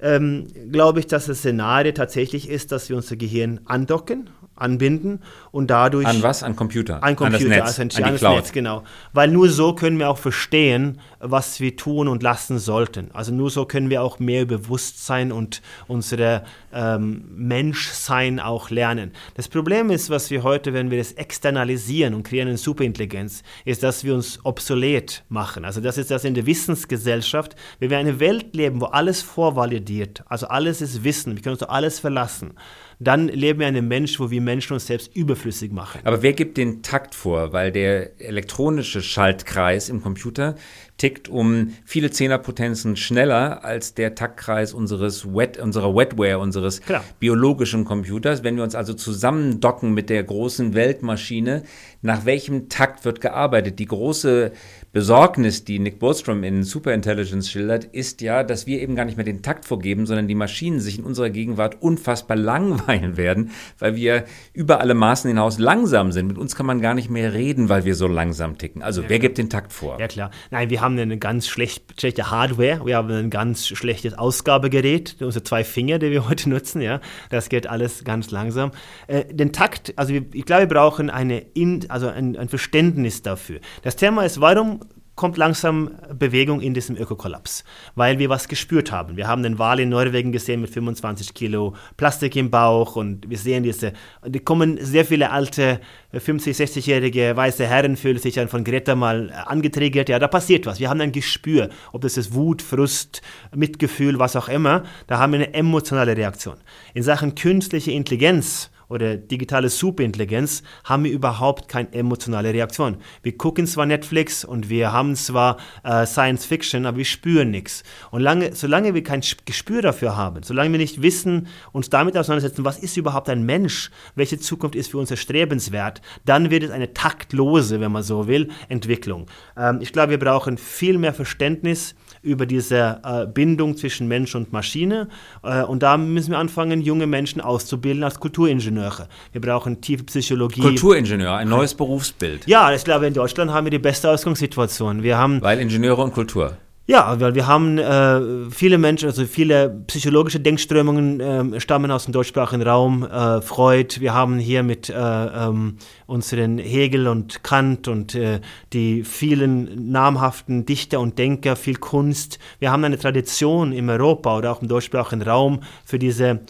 ähm, 0.00 0.46
glaube 0.70 1.00
ich, 1.00 1.06
dass 1.06 1.26
das 1.26 1.38
Szenario 1.38 1.92
tatsächlich 1.92 2.48
ist, 2.48 2.72
dass 2.72 2.88
wir 2.88 2.96
unser 2.96 3.16
Gehirn 3.16 3.60
andocken 3.64 4.30
anbinden 4.60 5.20
und 5.50 5.68
dadurch. 5.68 6.06
An 6.06 6.22
was? 6.22 6.42
An 6.42 6.56
Computer? 6.56 7.02
An 7.02 7.16
Computer, 7.16 7.44
an 7.44 7.60
das 7.60 7.78
Netz, 7.78 7.78
also 7.78 8.02
an, 8.02 8.08
an 8.08 8.12
das 8.12 8.22
Netz, 8.22 8.52
genau. 8.52 8.82
Weil 9.12 9.28
nur 9.28 9.48
so 9.48 9.74
können 9.74 9.98
wir 9.98 10.10
auch 10.10 10.18
verstehen, 10.18 11.00
was 11.20 11.60
wir 11.60 11.76
tun 11.76 12.08
und 12.08 12.22
lassen 12.22 12.58
sollten. 12.58 13.10
Also 13.12 13.32
nur 13.32 13.50
so 13.50 13.64
können 13.64 13.90
wir 13.90 14.02
auch 14.02 14.18
mehr 14.18 14.44
Bewusstsein 14.44 15.32
und 15.32 15.62
unsere 15.86 16.44
ähm, 16.72 17.24
Menschsein 17.34 18.40
auch 18.40 18.70
lernen. 18.70 19.12
Das 19.34 19.48
Problem 19.48 19.90
ist, 19.90 20.10
was 20.10 20.30
wir 20.30 20.42
heute, 20.42 20.72
wenn 20.72 20.90
wir 20.90 20.98
das 20.98 21.12
externalisieren 21.12 22.14
und 22.14 22.22
kreieren 22.22 22.48
eine 22.48 22.58
Superintelligenz, 22.58 23.42
ist, 23.64 23.82
dass 23.82 24.04
wir 24.04 24.14
uns 24.14 24.40
obsolet 24.44 25.24
machen. 25.28 25.64
Also 25.64 25.80
das 25.80 25.98
ist 25.98 26.10
das 26.10 26.24
in 26.24 26.34
der 26.34 26.46
Wissensgesellschaft. 26.46 27.56
Wenn 27.78 27.90
wir 27.90 27.98
eine 27.98 28.20
Welt 28.20 28.54
leben, 28.54 28.80
wo 28.80 28.86
alles 28.86 29.22
vorvalidiert, 29.22 30.22
also 30.28 30.46
alles 30.48 30.80
ist 30.80 31.04
Wissen, 31.04 31.34
wir 31.34 31.42
können 31.42 31.54
uns 31.54 31.62
auf 31.62 31.70
alles 31.70 31.98
verlassen 32.00 32.54
dann 33.00 33.28
leben 33.28 33.60
wir 33.60 33.68
in 33.68 33.76
einem 33.76 33.88
Mensch, 33.88 34.18
wo 34.18 34.30
wir 34.30 34.40
Menschen 34.40 34.72
uns 34.72 34.86
selbst 34.86 35.14
überflüssig 35.14 35.70
machen. 35.70 36.00
Aber 36.04 36.22
wer 36.22 36.32
gibt 36.32 36.56
den 36.56 36.82
Takt 36.82 37.14
vor? 37.14 37.52
Weil 37.52 37.70
der 37.70 38.20
elektronische 38.20 39.02
Schaltkreis 39.02 39.88
im 39.88 40.02
Computer 40.02 40.56
tickt 40.96 41.28
um 41.28 41.74
viele 41.84 42.10
Zehnerpotenzen 42.10 42.96
schneller 42.96 43.64
als 43.64 43.94
der 43.94 44.16
Taktkreis 44.16 44.74
unseres 44.74 45.32
Wet, 45.32 45.56
unserer 45.58 45.94
Wetware, 45.94 46.40
unseres 46.40 46.80
Klar. 46.80 47.04
biologischen 47.20 47.84
Computers. 47.84 48.42
Wenn 48.42 48.56
wir 48.56 48.64
uns 48.64 48.74
also 48.74 48.94
zusammendocken 48.94 49.94
mit 49.94 50.10
der 50.10 50.24
großen 50.24 50.74
Weltmaschine, 50.74 51.62
nach 52.02 52.24
welchem 52.24 52.68
Takt 52.68 53.04
wird 53.04 53.20
gearbeitet? 53.20 53.78
Die 53.78 53.86
große 53.86 54.50
Besorgnis, 54.98 55.62
die 55.62 55.78
Nick 55.78 56.00
Bostrom 56.00 56.42
in 56.42 56.64
Superintelligence 56.64 57.48
schildert, 57.48 57.84
ist 57.84 58.20
ja, 58.20 58.42
dass 58.42 58.66
wir 58.66 58.80
eben 58.82 58.96
gar 58.96 59.04
nicht 59.04 59.16
mehr 59.16 59.24
den 59.24 59.42
Takt 59.42 59.64
vorgeben, 59.64 60.06
sondern 60.06 60.26
die 60.26 60.34
Maschinen 60.34 60.80
sich 60.80 60.98
in 60.98 61.04
unserer 61.04 61.30
Gegenwart 61.30 61.80
unfassbar 61.80 62.36
langweilen 62.36 63.16
werden, 63.16 63.52
weil 63.78 63.94
wir 63.94 64.24
über 64.54 64.80
alle 64.80 64.94
Maßen 64.94 65.28
hinaus 65.28 65.60
langsam 65.60 66.10
sind. 66.10 66.26
Mit 66.26 66.36
uns 66.36 66.56
kann 66.56 66.66
man 66.66 66.80
gar 66.80 66.94
nicht 66.94 67.10
mehr 67.10 67.32
reden, 67.32 67.68
weil 67.68 67.84
wir 67.84 67.94
so 67.94 68.08
langsam 68.08 68.58
ticken. 68.58 68.82
Also 68.82 69.02
ja, 69.02 69.08
wer 69.08 69.20
gibt 69.20 69.38
den 69.38 69.48
Takt 69.48 69.72
vor? 69.72 70.00
Ja 70.00 70.08
klar. 70.08 70.32
Nein, 70.50 70.68
wir 70.68 70.80
haben 70.80 70.98
eine 70.98 71.16
ganz 71.16 71.46
schlecht, 71.46 72.00
schlechte 72.00 72.32
Hardware, 72.32 72.84
wir 72.84 72.96
haben 72.96 73.12
ein 73.12 73.30
ganz 73.30 73.68
schlechtes 73.68 74.14
Ausgabegerät, 74.14 75.14
unsere 75.20 75.44
zwei 75.44 75.62
Finger, 75.62 76.00
die 76.00 76.10
wir 76.10 76.28
heute 76.28 76.50
nutzen, 76.50 76.80
ja. 76.80 77.00
Das 77.30 77.50
geht 77.50 77.68
alles 77.68 78.02
ganz 78.02 78.32
langsam. 78.32 78.72
Äh, 79.06 79.32
den 79.32 79.52
Takt, 79.52 79.92
also 79.94 80.12
ich 80.12 80.44
glaube, 80.44 80.62
wir 80.62 80.68
brauchen 80.68 81.08
eine, 81.08 81.38
in, 81.54 81.88
also 81.88 82.08
ein, 82.08 82.36
ein 82.36 82.48
Verständnis 82.48 83.22
dafür. 83.22 83.60
Das 83.82 83.94
Thema 83.94 84.24
ist, 84.24 84.40
warum 84.40 84.80
kommt 85.18 85.36
langsam 85.36 85.90
Bewegung 86.16 86.60
in 86.60 86.72
diesem 86.72 86.96
Ökokollaps, 86.96 87.64
weil 87.96 88.18
wir 88.18 88.30
was 88.30 88.48
gespürt 88.48 88.92
haben. 88.92 89.16
Wir 89.16 89.26
haben 89.26 89.42
den 89.42 89.58
Wal 89.58 89.80
in 89.80 89.90
Norwegen 89.90 90.32
gesehen 90.32 90.60
mit 90.60 90.70
25 90.70 91.34
Kilo 91.34 91.74
Plastik 91.96 92.36
im 92.36 92.50
Bauch 92.50 92.96
und 92.96 93.28
wir 93.28 93.36
sehen 93.36 93.64
diese, 93.64 93.92
die 94.24 94.38
kommen 94.38 94.78
sehr 94.80 95.04
viele 95.04 95.30
alte 95.30 95.80
50, 96.16 96.56
60-jährige 96.56 97.36
weiße 97.36 97.66
Herren 97.66 97.96
fühlen 97.96 98.18
sich 98.18 98.36
dann 98.36 98.48
von 98.48 98.62
Greta 98.64 98.94
mal 98.94 99.30
angetriggert. 99.44 100.08
Ja, 100.08 100.18
da 100.18 100.28
passiert 100.28 100.64
was. 100.66 100.78
Wir 100.78 100.88
haben 100.88 101.00
ein 101.00 101.12
Gespür, 101.12 101.68
ob 101.92 102.02
das 102.02 102.16
ist 102.16 102.32
Wut, 102.32 102.62
Frust, 102.62 103.20
Mitgefühl, 103.54 104.18
was 104.20 104.36
auch 104.36 104.48
immer. 104.48 104.84
Da 105.08 105.18
haben 105.18 105.32
wir 105.32 105.40
eine 105.40 105.52
emotionale 105.52 106.16
Reaktion. 106.16 106.56
In 106.94 107.02
Sachen 107.02 107.34
künstliche 107.34 107.90
Intelligenz 107.90 108.70
oder 108.88 109.16
digitale 109.16 109.68
Superintelligenz 109.68 110.62
haben 110.84 111.04
wir 111.04 111.12
überhaupt 111.12 111.68
keine 111.68 111.92
emotionale 111.92 112.52
Reaktion. 112.52 112.96
Wir 113.22 113.36
gucken 113.36 113.66
zwar 113.66 113.86
Netflix 113.86 114.44
und 114.44 114.68
wir 114.68 114.92
haben 114.92 115.14
zwar 115.16 115.58
äh, 115.84 116.06
Science 116.06 116.44
Fiction, 116.44 116.86
aber 116.86 116.98
wir 116.98 117.04
spüren 117.04 117.50
nichts. 117.50 117.82
Und 118.10 118.22
lange, 118.22 118.54
solange 118.54 118.94
wir 118.94 119.02
kein 119.02 119.22
Gespür 119.44 119.82
dafür 119.82 120.16
haben, 120.16 120.42
solange 120.42 120.72
wir 120.72 120.78
nicht 120.78 121.02
wissen, 121.02 121.48
uns 121.72 121.90
damit 121.90 122.16
auseinandersetzen, 122.16 122.64
was 122.64 122.78
ist 122.78 122.96
überhaupt 122.96 123.28
ein 123.28 123.44
Mensch, 123.44 123.90
welche 124.14 124.38
Zukunft 124.38 124.74
ist 124.74 124.90
für 124.90 124.98
uns 124.98 125.10
erstrebenswert, 125.10 126.00
dann 126.24 126.50
wird 126.50 126.62
es 126.62 126.70
eine 126.70 126.94
taktlose, 126.94 127.80
wenn 127.80 127.92
man 127.92 128.02
so 128.02 128.26
will, 128.26 128.48
Entwicklung. 128.68 129.26
Ähm, 129.56 129.78
ich 129.80 129.92
glaube, 129.92 130.10
wir 130.10 130.18
brauchen 130.18 130.58
viel 130.58 130.98
mehr 130.98 131.14
Verständnis 131.14 131.94
über 132.22 132.46
diese 132.46 133.00
äh, 133.04 133.26
Bindung 133.26 133.76
zwischen 133.76 134.08
Mensch 134.08 134.34
und 134.34 134.52
Maschine. 134.52 135.08
Äh, 135.42 135.62
und 135.62 135.82
da 135.82 135.96
müssen 135.96 136.30
wir 136.30 136.38
anfangen, 136.38 136.80
junge 136.80 137.06
Menschen 137.06 137.40
auszubilden 137.40 138.04
als 138.04 138.20
Kulturingenieure. 138.20 139.08
Wir 139.32 139.40
brauchen 139.40 139.80
tiefe 139.80 140.04
Psychologie. 140.04 140.60
Kulturingenieur, 140.60 141.34
ein 141.34 141.48
neues 141.48 141.74
Berufsbild. 141.74 142.46
Ja, 142.46 142.72
ich 142.72 142.84
glaube, 142.84 143.06
in 143.06 143.14
Deutschland 143.14 143.50
haben 143.52 143.66
wir 143.66 143.70
die 143.70 143.78
beste 143.78 144.10
Ausgangssituation. 144.10 145.02
Wir 145.02 145.18
haben, 145.18 145.40
Weil 145.42 145.60
Ingenieure 145.60 146.02
und 146.02 146.12
Kultur. 146.12 146.56
Ja, 146.90 147.20
weil 147.20 147.34
wir 147.34 147.46
haben 147.46 147.76
äh, 147.76 148.50
viele 148.50 148.78
Menschen, 148.78 149.10
also 149.10 149.26
viele 149.26 149.68
psychologische 149.88 150.40
Denkströmungen 150.40 151.20
äh, 151.20 151.60
stammen 151.60 151.90
aus 151.90 152.06
dem 152.06 152.12
deutschsprachigen 152.14 152.62
Raum. 152.62 153.02
Äh, 153.04 153.42
Freud, 153.42 154.00
wir 154.00 154.14
haben 154.14 154.38
hier 154.38 154.62
mit 154.62 154.88
äh, 154.88 154.94
ähm, 154.94 155.76
unseren 156.06 156.56
Hegel 156.56 157.06
und 157.06 157.44
Kant 157.44 157.88
und 157.88 158.14
äh, 158.14 158.40
die 158.72 159.04
vielen 159.04 159.92
namhaften 159.92 160.64
Dichter 160.64 161.00
und 161.00 161.18
Denker, 161.18 161.56
viel 161.56 161.76
Kunst. 161.76 162.38
Wir 162.58 162.72
haben 162.72 162.84
eine 162.84 162.98
Tradition 162.98 163.72
im 163.72 163.90
Europa 163.90 164.38
oder 164.38 164.50
auch 164.50 164.62
im 164.62 164.68
deutschsprachigen 164.68 165.20
Raum 165.20 165.60
für 165.84 165.98
diese 165.98 166.40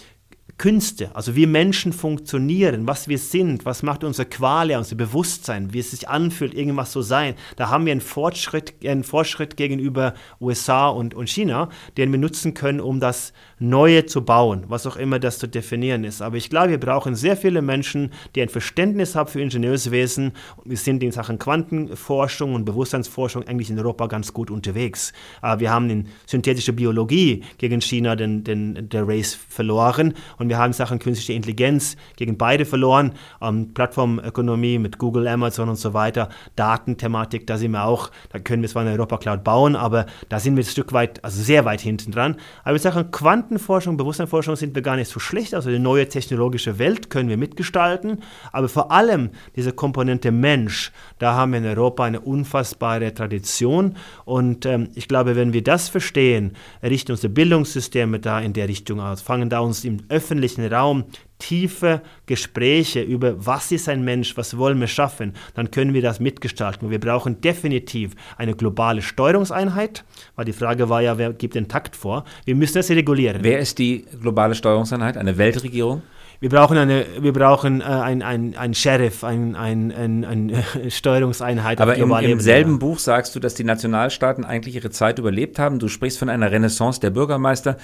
Künste, 0.59 1.15
also 1.15 1.37
wie 1.37 1.47
Menschen 1.47 1.93
funktionieren, 1.93 2.89
was 2.89 3.07
wir 3.07 3.19
sind, 3.19 3.65
was 3.65 3.85
macht 3.85 4.03
unser 4.03 4.25
Qual, 4.25 4.73
unser 4.73 4.97
Bewusstsein, 4.97 5.73
wie 5.73 5.79
es 5.79 5.93
sich 5.93 6.09
anfühlt, 6.09 6.53
irgendwas 6.53 6.91
zu 6.91 7.01
sein. 7.01 7.37
Da 7.55 7.71
haben 7.71 7.87
wir 7.87 7.93
einen 7.93 8.01
Fortschritt, 8.01 8.75
einen 8.85 9.05
Fortschritt 9.05 9.57
gegenüber 9.57 10.15
USA 10.41 10.89
und, 10.89 11.15
und 11.15 11.29
China, 11.29 11.69
den 11.97 12.11
wir 12.11 12.19
nutzen 12.19 12.55
können, 12.55 12.81
um 12.81 12.99
das 12.99 13.33
Neue 13.59 14.07
zu 14.07 14.25
bauen, 14.25 14.65
was 14.69 14.87
auch 14.87 14.97
immer 14.97 15.19
das 15.19 15.39
zu 15.39 15.47
definieren 15.47 16.05
ist. 16.05 16.23
Aber 16.23 16.37
ich 16.37 16.51
glaube, 16.51 16.71
wir 16.71 16.81
brauchen 16.81 17.15
sehr 17.15 17.37
viele 17.37 17.63
Menschen, 17.63 18.13
die 18.35 18.43
ein 18.43 18.49
Verständnis 18.49 19.15
haben 19.15 19.29
für 19.29 19.41
Ingenieurswesen. 19.41 20.33
Wir 20.65 20.77
sind 20.77 21.03
in 21.03 21.13
Sachen 21.13 21.39
Quantenforschung 21.39 22.55
und 22.55 22.65
Bewusstseinsforschung 22.65 23.47
eigentlich 23.47 23.71
in 23.71 23.79
Europa 23.79 24.07
ganz 24.07 24.33
gut 24.33 24.51
unterwegs. 24.51 25.13
Wir 25.59 25.71
haben 25.71 25.91
in 25.91 26.09
synthetischer 26.27 26.73
Biologie 26.73 27.45
gegen 27.59 27.81
China 27.81 28.17
den, 28.17 28.45
den, 28.45 28.89
der 28.89 29.07
Race 29.07 29.39
verloren 29.49 30.15
und 30.39 30.49
wir 30.49 30.59
haben 30.59 30.73
Sachen 30.73 30.99
künstliche 30.99 31.33
Intelligenz 31.33 31.97
gegen 32.17 32.39
beide 32.39 32.65
verloren. 32.65 33.13
Ähm, 33.41 33.75
Plattformökonomie 33.75 34.79
mit 34.79 34.99
Google, 34.99 35.27
Amazon 35.29 35.69
und 35.69 35.77
so 35.77 35.95
weiter. 35.95 36.29
Datenthematik, 36.57 37.47
da 37.47 37.59
sind 37.59 37.73
wir 37.73 37.85
auch, 37.85 38.11
da 38.31 38.39
können 38.39 38.63
wir 38.63 38.69
zwar 38.69 38.83
eine 38.83 38.93
Europa 38.93 39.19
Cloud 39.19 39.45
bauen, 39.45 39.77
aber 39.77 40.07
da 40.29 40.39
sind 40.41 40.57
wir 40.57 40.65
ein 40.65 40.67
Stück 40.67 40.93
weit, 40.93 41.25
also 41.25 41.43
sehr 41.43 41.65
weit 41.65 41.81
hinten 41.81 42.13
dran. 42.13 42.37
Aber 42.65 42.77
in 42.77 42.83
Sachen 42.83 43.11
Quantenforschung, 43.49 43.97
Bewusstseinsforschung 43.97 44.57
sind 44.57 44.75
wir 44.75 44.83
gar 44.83 44.97
nicht 44.97 45.09
so 45.09 45.19
schlecht. 45.19 45.55
Also 45.55 45.71
die 45.71 45.79
neue 45.79 46.07
technologische 46.07 46.79
Welt 46.79 47.09
können 47.09 47.31
wir 47.31 47.39
mitgestalten. 47.39 48.23
Aber 48.53 48.69
vor 48.69 48.93
allem 48.93 49.31
diese 49.57 49.73
Komponente 49.73 50.31
Mensch, 50.31 50.93
da 51.19 51.35
haben 51.35 51.53
wir 51.53 51.59
in 51.61 51.67
Europa 51.67 52.05
eine 52.05 52.21
unfassbare 52.21 53.15
Tradition. 53.15 53.97
Und 54.27 54.67
ähm, 54.67 54.91
ich 54.95 55.09
glaube, 55.09 55.35
wenn 55.35 55.55
wir 55.55 55.65
das 55.65 55.89
verstehen, 55.89 56.53
richten 56.83 57.13
unsere 57.13 57.33
Bildungssysteme 57.33 58.21
da 58.21 58.39
in 58.39 58.53
der 58.53 58.69
Richtung 58.69 59.01
aus, 59.01 59.23
fangen 59.23 59.49
da 59.49 59.61
uns 59.61 59.83
im 59.85 60.01
öffentlichen 60.11 60.67
Raum 60.71 61.05
tiefe 61.39 62.03
Gespräche 62.27 63.01
über, 63.03 63.47
was 63.47 63.73
ist 63.73 63.89
ein 63.89 64.05
Mensch, 64.05 64.37
was 64.37 64.57
wollen 64.59 64.81
wir 64.81 64.87
schaffen, 64.87 65.35
dann 65.55 65.71
können 65.71 65.95
wir 65.95 66.03
das 66.03 66.21
mitgestalten. 66.21 66.91
Wir 66.91 67.01
brauchen 67.01 67.41
definitiv 67.41 68.13
eine 68.37 68.55
globale 68.55 69.03
Steuerungseinheit, 69.03 70.05
weil 70.37 70.45
die 70.45 70.53
Frage 70.53 70.89
war 70.89 71.01
ja, 71.01 71.19
wer 71.19 71.33
gibt 71.33 71.55
den 71.55 71.69
Takt 71.69 71.97
vor? 71.97 72.25
Wir 72.45 72.55
müssen 72.55 72.75
das 72.75 72.91
regulieren. 72.91 73.43
Wer 73.43 73.61
ist 73.61 73.79
die 73.79 74.05
globale 74.21 74.55
Steuerungseinheit? 74.55 75.17
Eine 75.17 75.39
Weltregierung? 75.39 76.03
Wir 76.41 76.51
brauchen 76.51 76.79
eine, 76.79 77.05
wir 77.19 77.33
brauchen 77.33 77.81
äh, 77.81 77.85
ein, 77.85 78.23
ein, 78.23 78.57
ein 78.57 78.73
Sheriff, 78.73 79.25
ein, 79.25 79.57
ein, 79.57 79.91
ein, 79.91 80.25
eine 80.25 80.65
Steuerungseinheit. 80.91 81.81
Aber 81.81 81.97
im, 81.97 82.13
im 82.13 82.39
selben 82.39 82.79
Buch 82.79 83.01
sagst 83.01 83.35
du, 83.35 83.41
dass 83.41 83.55
die 83.55 83.65
Nationalstaaten 83.65 84.45
eigentlich 84.45 84.77
ihre 84.77 84.91
Zeit 84.91 85.19
überlebt 85.19 85.59
haben. 85.59 85.81
Du 85.81 85.89
sprichst 85.89 86.19
von 86.19 86.29
einer 86.29 86.53
Renaissance 86.53 87.01
der 87.01 87.11
Bürgermeister. 87.11 87.77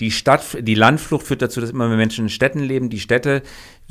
Die 0.00 0.10
Stadt, 0.10 0.58
die 0.60 0.74
Landflucht 0.74 1.26
führt 1.26 1.40
dazu, 1.40 1.62
dass 1.62 1.70
immer 1.70 1.88
mehr 1.88 1.96
Menschen 1.96 2.26
in 2.26 2.28
Städten 2.28 2.60
leben. 2.60 2.90
Die 2.90 3.00
Städte 3.00 3.42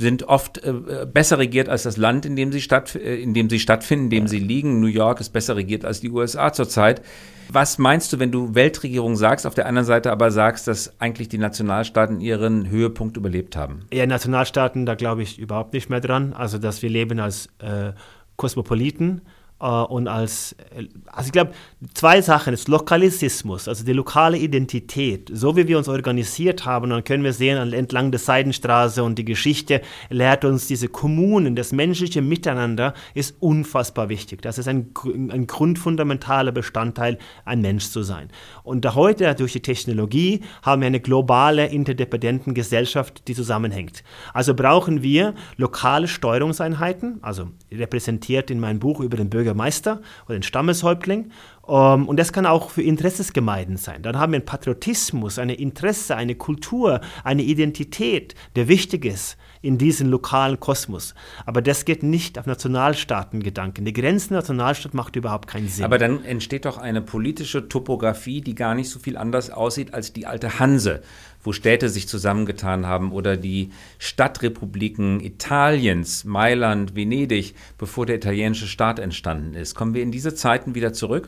sind 0.02 0.24
oft 0.24 0.64
äh, 0.64 1.06
besser 1.12 1.38
regiert 1.38 1.70
als 1.70 1.84
das 1.84 1.98
Land, 1.98 2.26
in 2.26 2.36
dem 2.36 2.52
sie, 2.52 2.62
statt, 2.62 2.96
äh, 2.96 3.16
in 3.16 3.34
dem 3.34 3.50
sie 3.50 3.60
stattfinden, 3.60 4.06
in 4.06 4.10
dem 4.10 4.24
ja. 4.24 4.28
sie 4.28 4.40
liegen. 4.40 4.82
New 4.82 4.88
York 4.88 5.22
ist 5.22 5.30
besser 5.30 5.56
regiert 5.56 5.86
als 5.86 6.02
die 6.02 6.10
USA 6.10 6.52
zurzeit. 6.52 7.02
Was 7.50 7.78
meinst 7.78 8.12
du, 8.14 8.20
wenn 8.20 8.32
du 8.32 8.56
Weltregierung 8.56 9.16
sagst, 9.16 9.46
auf 9.46 9.54
der 9.54 9.66
anderen 9.66 9.86
Seite 9.86 10.12
aber 10.12 10.32
sagst, 10.32 10.68
dass 10.68 11.00
eigentlich 11.00 11.30
die 11.30 11.38
Nationalstaaten 11.38 12.22
ihren 12.22 12.70
Höhepunkt 12.70 13.18
überlebt 13.18 13.56
haben? 13.56 13.86
Ja, 13.94 14.06
Nationalstaaten, 14.06 14.86
da 14.86 14.96
glaube 14.96 15.22
ich 15.24 15.38
überhaupt 15.38 15.74
nicht 15.74 15.90
mehr 15.90 16.00
dran. 16.00 16.34
Also, 16.34 16.58
dass 16.58 16.82
wir 16.82 16.90
leben 16.90 17.20
als 17.20 17.48
äh, 17.60 17.92
Kosmopoliten 18.38 19.22
und 19.68 20.08
als, 20.08 20.54
äh, 20.76 20.88
also 21.06 21.28
ich 21.28 21.32
glaube, 21.32 21.52
zwei 21.94 22.22
Sachen, 22.22 22.52
das 22.52 22.68
Lokalisismus, 22.68 23.68
also 23.68 23.86
die 23.86 23.94
lokale 23.94 24.38
Identität, 24.38 25.30
so 25.32 25.56
wie 25.56 25.68
wir 25.68 25.78
uns 25.78 25.88
organisiert 25.88 26.66
haben, 26.66 26.90
dann 26.90 27.04
können 27.04 27.24
wir 27.24 27.34
sehen, 27.34 27.72
entlang 27.74 28.10
der 28.10 28.20
Seidenstraße 28.20 29.04
und 29.04 29.20
die 29.20 29.26
Geschichte 29.26 29.82
lehrt 30.10 30.46
uns 30.46 30.66
diese 30.66 30.88
Kommunen, 30.88 31.56
das 31.56 31.74
menschliche 31.74 32.24
Miteinander 32.24 32.96
ist 33.14 33.36
unfassbar 33.40 34.10
wichtig. 34.10 34.42
Das 34.42 34.58
ist 34.58 34.68
ein, 34.68 34.94
ein 35.32 35.46
grundfundamentaler 35.46 36.52
Bestandteil, 36.52 37.20
ein 37.46 37.62
Mensch 37.62 37.90
zu 37.90 38.02
sein. 38.02 38.30
Und 38.64 38.84
heute 38.96 39.36
durch 39.36 39.54
die 39.54 39.62
Technologie 39.62 40.42
haben 40.64 40.82
wir 40.82 40.88
eine 40.88 41.00
globale, 41.00 41.68
interdependenten 41.68 42.56
Gesellschaft, 42.56 43.28
die 43.28 43.36
zusammenhängt. 43.36 44.04
Also 44.34 44.56
brauchen 44.56 45.04
wir 45.04 45.36
lokale 45.58 46.08
Steuerungseinheiten, 46.08 47.20
also 47.22 47.50
repräsentiert 47.72 48.50
in 48.50 48.60
meinem 48.60 48.80
Buch 48.80 49.02
über 49.02 49.18
den 49.18 49.30
Bürger 49.30 49.51
Bürgermeister 49.52 50.02
oder 50.26 50.38
den 50.38 50.44
Stammeshäuptling. 50.44 51.32
Um, 51.62 52.02
ähm, 52.02 52.10
und 52.10 52.18
das 52.18 52.34
kann 52.34 52.48
auch 52.48 52.72
für 52.72 52.82
Interessesgemeinden 52.82 53.78
sein. 53.78 54.02
Dann 54.02 54.18
haben 54.18 54.34
wir 54.34 54.38
einen 54.38 54.46
Patriotismus, 54.46 55.38
eine 55.38 55.54
Interesse, 55.54 56.16
eine 56.16 56.34
Kultur, 56.36 57.02
eine 57.24 57.44
Identität, 57.44 58.34
der 58.56 58.68
wichtig 58.68 59.06
ist 59.06 59.38
in 59.62 59.78
diesem 59.78 60.10
lokalen 60.10 60.60
Kosmos. 60.60 61.14
Aber 61.46 61.62
das 61.62 61.86
geht 61.86 62.02
nicht 62.02 62.40
auf 62.40 62.48
Nationalstaatengedanken. 62.48 63.86
Die 63.86 63.94
Grenzen 63.94 64.34
Nationalstaat 64.34 64.96
macht 64.96 65.16
überhaupt 65.16 65.48
keinen 65.48 65.68
Sinn. 65.68 65.86
Aber 65.86 66.00
dann 66.00 66.26
entsteht 66.26 66.66
doch 66.66 66.80
eine 66.80 67.02
politische 67.02 67.70
Topografie, 67.70 68.42
die 68.42 68.56
gar 68.56 68.74
nicht 68.74 68.90
so 68.90 68.98
viel 68.98 69.16
anders 69.16 69.52
aussieht 69.52 69.94
als 69.94 70.14
die 70.14 70.26
alte 70.26 70.58
Hanse, 70.58 71.02
wo 71.44 71.54
Städte 71.54 71.90
sich 71.90 72.08
zusammengetan 72.08 72.86
haben 72.86 73.12
oder 73.12 73.38
die 73.38 73.72
Stadtrepubliken 73.98 75.20
Italiens, 75.20 76.24
Mailand, 76.24 76.96
Venedig, 76.96 77.56
bevor 77.78 78.06
der 78.06 78.18
italienische 78.18 78.68
Staat 78.68 79.00
entstanden 79.00 79.56
ist. 79.56 79.76
Kommen 79.76 79.94
wir 79.94 80.04
in 80.04 80.12
diese 80.12 80.36
Zeiten 80.36 80.76
wieder 80.76 80.94
zurück? 80.94 81.28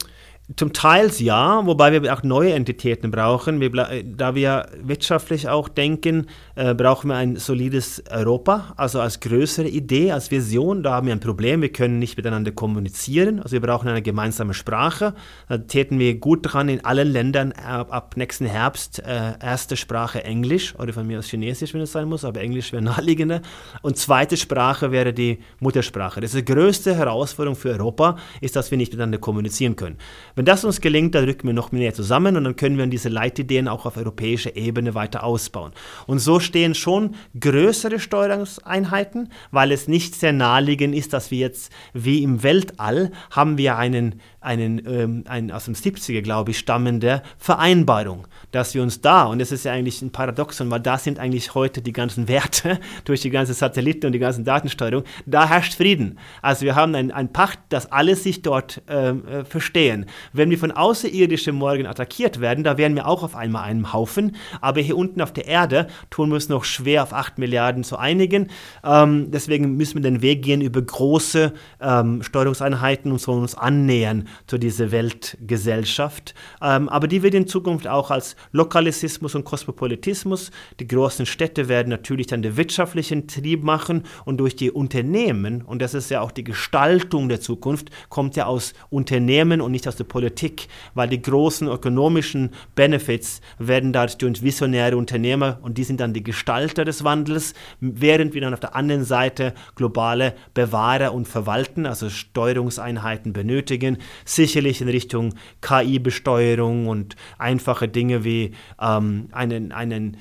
Zum 0.56 0.72
Teil 0.72 1.10
ja, 1.18 1.66
wobei 1.66 2.02
wir 2.02 2.14
auch 2.14 2.24
neue 2.24 2.54
Entitäten 2.54 3.12
brauchen. 3.12 3.60
Wir, 3.60 3.72
da 4.04 4.36
wir 4.36 4.68
wirtschaftlich 4.82 5.50
auch 5.50 5.68
denken, 5.68 6.28
äh, 6.56 6.74
brauchen 6.76 7.10
wir 7.10 7.16
ein 7.16 7.38
solides 7.38 8.04
Europa, 8.10 8.74
also 8.78 9.00
als 9.00 9.20
größere 9.20 9.68
Idee, 9.68 10.12
als 10.12 10.32
Vision. 10.32 10.84
Da 10.84 10.94
haben 10.94 11.08
wir 11.08 11.14
ein 11.14 11.20
Problem, 11.20 11.62
wir 11.62 11.72
können 11.72 12.00
nicht 12.00 12.18
miteinander 12.18 12.52
kommunizieren, 12.52 13.40
also 13.40 13.54
wir 13.54 13.62
brauchen 13.62 13.88
eine 13.88 14.02
gemeinsame 14.02 14.54
Sprache. 14.54 15.14
Da 15.50 15.58
täten 15.58 15.98
wir 15.98 16.20
gut 16.20 16.40
dran, 16.44 16.70
in 16.70 16.86
allen 16.86 17.12
Ländern 17.12 17.52
ab, 17.54 17.92
ab 17.92 18.14
nächsten 18.18 18.46
Herbst 18.46 19.00
äh, 19.00 19.34
erste 19.42 19.76
Sprache 19.76 20.24
Englisch 20.24 20.76
oder 20.78 20.94
von 20.94 21.08
mir 21.08 21.20
aus 21.20 21.28
Chinesisch, 21.28 21.74
wenn 21.74 21.82
es 21.82 21.92
sein 21.92 22.08
muss, 22.08 22.24
aber 22.24 22.42
Englisch 22.42 22.72
wäre 22.72 22.84
naheliegender. 22.84 23.42
Und 23.82 23.98
zweite 23.98 24.38
Sprache 24.38 24.92
wäre 24.92 25.14
die 25.14 25.40
Muttersprache. 25.60 26.22
Das 26.22 26.34
ist 26.34 26.48
die 26.48 26.54
größte 26.54 26.96
Herausforderung 26.96 27.56
für 27.56 27.70
Europa, 27.70 28.18
ist, 28.42 28.56
dass 28.56 28.70
wir 28.70 28.78
nicht 28.78 28.92
miteinander 28.92 29.18
kommunizieren 29.18 29.76
können. 29.76 29.98
Wenn 30.36 30.43
das 30.46 30.66
uns 30.66 30.82
gelingt, 30.82 31.16
dann 31.16 31.26
rücken 31.26 31.48
wir 31.48 31.54
noch 31.54 31.72
mehr 31.72 31.94
zusammen 31.94 32.38
und 32.38 32.44
dann 32.44 32.56
können 32.56 32.78
wir 32.78 32.88
diese 32.88 33.10
Leitideen 33.10 33.68
auch 33.68 33.86
auf 33.86 33.98
europäischer 33.98 34.56
Ebene 34.56 34.96
weiter 34.96 35.24
ausbauen. 35.24 35.72
Und 36.08 36.20
so 36.20 36.40
stehen 36.40 36.76
schon 36.76 37.16
größere 37.40 38.00
Steuerungseinheiten, 38.00 39.32
weil 39.52 39.72
es 39.72 39.88
nicht 39.88 40.16
sehr 40.16 40.34
naheliegend 40.34 40.96
ist, 40.96 41.14
dass 41.14 41.32
wir 41.32 41.40
jetzt 41.40 41.72
wie 41.94 42.24
im 42.24 42.44
Weltall 42.44 43.12
haben 43.32 43.58
wir 43.58 43.78
einen, 43.78 44.22
einen, 44.44 44.82
ähm, 44.88 45.24
einen 45.28 45.52
aus 45.52 45.66
dem 45.66 45.74
70er, 45.74 46.22
glaube 46.22 46.52
ich, 46.52 46.60
stammende 46.60 47.24
Vereinbarung, 47.38 48.28
dass 48.52 48.74
wir 48.74 48.82
uns 48.82 49.02
da, 49.02 49.24
und 49.26 49.40
das 49.40 49.52
ist 49.52 49.66
ja 49.66 49.72
eigentlich 49.72 50.02
ein 50.02 50.12
Paradoxon, 50.12 50.70
weil 50.72 50.80
da 50.80 50.98
sind 50.98 51.20
eigentlich 51.20 51.56
heute 51.56 51.82
die 51.82 51.94
ganzen 51.94 52.28
Werte 52.28 52.80
durch 53.06 53.22
die 53.22 53.30
ganzen 53.30 53.54
Satelliten 53.54 54.08
und 54.08 54.12
die 54.12 54.20
ganzen 54.20 54.44
Datensteuerung, 54.44 55.04
da 55.26 55.48
herrscht 55.48 55.76
Frieden. 55.76 56.20
Also 56.42 56.66
wir 56.66 56.76
haben 56.76 56.96
ein, 56.96 57.34
Pacht, 57.34 57.60
dass 57.70 57.92
alle 57.92 58.16
sich 58.16 58.42
dort 58.42 58.82
ähm, 58.88 59.26
äh, 59.26 59.46
verstehen. 59.46 60.06
Wenn 60.34 60.50
wir 60.50 60.58
von 60.60 60.72
Außerirdischen 60.72 61.56
morgen 61.56 61.88
attackiert 61.88 62.42
werden, 62.42 62.64
da 62.64 62.78
wären 62.78 62.96
wir 62.96 63.08
auch 63.08 63.24
auf 63.24 63.36
einmal 63.36 63.64
einem 63.64 63.94
Haufen, 63.94 64.36
aber 64.62 64.82
hier 64.82 64.98
unten 64.98 65.22
auf 65.22 65.34
der 65.34 65.48
Erde 65.48 65.88
tun 66.10 66.30
wir 66.30 66.38
es 66.38 66.50
noch 66.50 66.64
schwer, 66.64 67.04
auf 67.04 67.14
8 67.14 67.40
Milliarden 67.40 67.84
zu 67.84 67.98
einigen. 67.98 68.50
Ähm, 68.84 69.32
deswegen 69.32 69.78
müssen 69.78 69.96
wir 69.96 70.02
den 70.02 70.22
Weg 70.22 70.44
gehen 70.44 70.62
über 70.62 70.82
große 70.82 71.54
ähm, 71.82 72.22
Steuerungseinheiten 72.22 73.12
und 73.12 73.20
sollen 73.20 73.42
uns 73.42 73.56
annähern 73.56 74.28
zu 74.48 74.58
dieser 74.58 74.92
Weltgesellschaft. 74.92 76.34
Ähm, 76.62 76.90
aber 76.90 77.08
die 77.08 77.24
wird 77.24 77.34
in 77.34 77.48
Zukunft 77.48 77.88
auch 77.88 78.12
als 78.12 78.36
Lokalismus 78.52 79.36
und 79.36 79.44
Kosmopolitismus. 79.44 80.52
Die 80.80 80.88
großen 80.88 81.26
Städte 81.26 81.68
werden 81.68 81.90
natürlich 81.90 82.28
dann 82.28 82.42
den 82.42 82.58
wirtschaftlichen 82.58 83.28
Trieb 83.28 83.64
machen 83.64 84.04
und 84.26 84.38
durch 84.38 84.56
die 84.56 84.72
Unternehmen, 84.72 85.62
und 85.62 85.82
das 85.82 85.94
ist 85.94 86.10
ja 86.10 86.22
auch 86.22 86.32
die 86.32 86.44
Gestaltung 86.44 87.30
der 87.30 87.42
Zukunft, 87.42 87.90
kommt 88.10 88.36
ja 88.36 88.46
aus 88.46 88.74
Unternehmen 88.90 89.62
und 89.62 89.72
nicht 89.72 89.88
aus 89.88 89.96
der 89.96 90.04
Politik, 90.04 90.68
weil 90.94 91.10
die 91.10 91.22
großen 91.22 91.68
ökonomischen 91.68 92.52
Benefits 92.76 93.42
werden 93.60 93.94
dadurch 93.94 94.18
durch 94.18 94.44
visionäre 94.44 94.98
Unternehmer 94.98 95.60
und 95.62 95.78
die 95.78 95.84
sind 95.84 96.00
dann 96.00 96.14
die 96.14 96.24
Gestalter 96.24 96.86
des 96.86 97.04
Wandels, 97.04 97.54
während 97.80 98.34
wir 98.34 98.42
dann 98.42 98.54
auf 98.54 98.60
der 98.60 98.76
anderen 98.76 99.04
Seite 99.04 99.54
globale 99.76 100.36
Bewahrer 100.54 101.14
und 101.14 101.28
Verwalten, 101.28 101.86
also 101.86 102.10
Steuerungseinheiten 102.10 103.34
benötigen, 103.34 103.98
sicherlich 104.26 104.82
in 104.82 104.90
Richtung 104.90 105.34
KI-Besteuerung 105.62 106.88
und 106.88 107.16
einfache 107.38 107.88
Dinge 107.88 108.24
wie 108.24 108.52
ähm, 108.80 109.30
einen, 109.32 109.72
einen 109.72 110.18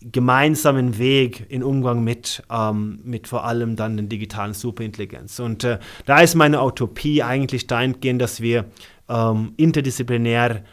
gemeinsamen 0.00 0.98
Weg 0.98 1.46
in 1.48 1.62
Umgang 1.62 2.02
mit, 2.02 2.42
ähm, 2.50 3.00
mit 3.04 3.28
vor 3.28 3.44
allem 3.44 3.76
dann 3.76 3.96
den 3.96 4.08
digitalen 4.08 4.54
Superintelligenz. 4.54 5.38
Und 5.38 5.64
äh, 5.64 5.78
da 6.06 6.20
ist 6.20 6.34
meine 6.34 6.62
Utopie 6.62 7.22
eigentlich 7.22 7.66
dahingehend, 7.66 8.20
dass 8.20 8.40
wir 8.40 8.66
ähm, 9.08 9.52
interdisziplinär 9.56 10.64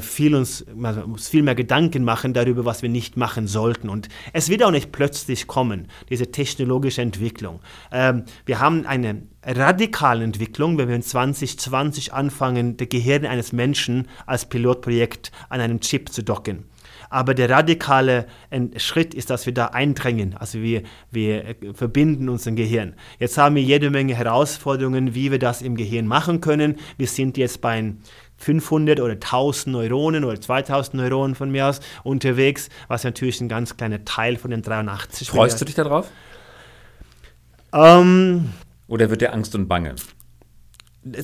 viel 0.00 0.34
uns, 0.34 0.62
uns 0.62 1.28
viel 1.28 1.42
mehr 1.42 1.54
Gedanken 1.54 2.02
machen 2.02 2.32
darüber, 2.32 2.64
was 2.64 2.82
wir 2.82 2.88
nicht 2.88 3.16
machen 3.16 3.46
sollten. 3.46 3.88
Und 3.88 4.08
es 4.32 4.48
wird 4.48 4.62
auch 4.62 4.70
nicht 4.70 4.90
plötzlich 4.90 5.46
kommen, 5.46 5.88
diese 6.08 6.30
technologische 6.30 7.02
Entwicklung. 7.02 7.60
Ähm, 7.92 8.24
wir 8.46 8.60
haben 8.60 8.86
eine 8.86 9.22
radikale 9.44 10.24
Entwicklung, 10.24 10.78
wenn 10.78 10.88
wir 10.88 10.96
in 10.96 11.02
2020 11.02 12.12
anfangen, 12.12 12.76
das 12.76 12.88
Gehirn 12.88 13.26
eines 13.26 13.52
Menschen 13.52 14.08
als 14.24 14.48
Pilotprojekt 14.48 15.30
an 15.48 15.60
einem 15.60 15.80
Chip 15.80 16.10
zu 16.10 16.22
docken. 16.22 16.64
Aber 17.08 17.34
der 17.34 17.50
radikale 17.50 18.26
Schritt 18.78 19.14
ist, 19.14 19.30
dass 19.30 19.46
wir 19.46 19.54
da 19.54 19.66
eindrängen. 19.66 20.34
Also 20.34 20.60
wir, 20.60 20.82
wir 21.10 21.44
äh, 21.44 21.54
verbinden 21.74 22.28
unser 22.28 22.52
Gehirn. 22.52 22.94
Jetzt 23.18 23.38
haben 23.38 23.54
wir 23.54 23.62
jede 23.62 23.90
Menge 23.90 24.14
Herausforderungen, 24.14 25.14
wie 25.14 25.30
wir 25.30 25.38
das 25.38 25.62
im 25.62 25.76
Gehirn 25.76 26.06
machen 26.06 26.40
können. 26.40 26.76
Wir 26.96 27.06
sind 27.06 27.36
jetzt 27.36 27.60
bei 27.60 27.94
500 28.38 29.00
oder 29.00 29.14
1000 29.14 29.72
Neuronen 29.72 30.24
oder 30.24 30.40
2000 30.40 30.94
Neuronen 30.94 31.34
von 31.34 31.50
mir 31.50 31.66
aus 31.66 31.80
unterwegs, 32.04 32.68
was 32.88 33.04
natürlich 33.04 33.40
ein 33.40 33.48
ganz 33.48 33.76
kleiner 33.76 34.04
Teil 34.04 34.36
von 34.36 34.50
den 34.50 34.62
83 34.62 35.30
Freust 35.30 35.60
du 35.60 35.64
dich 35.64 35.74
darauf? 35.74 36.08
Ähm, 37.72 38.50
oder 38.88 39.10
wird 39.10 39.20
dir 39.20 39.32
Angst 39.32 39.54
und 39.54 39.68
Bange? 39.68 39.94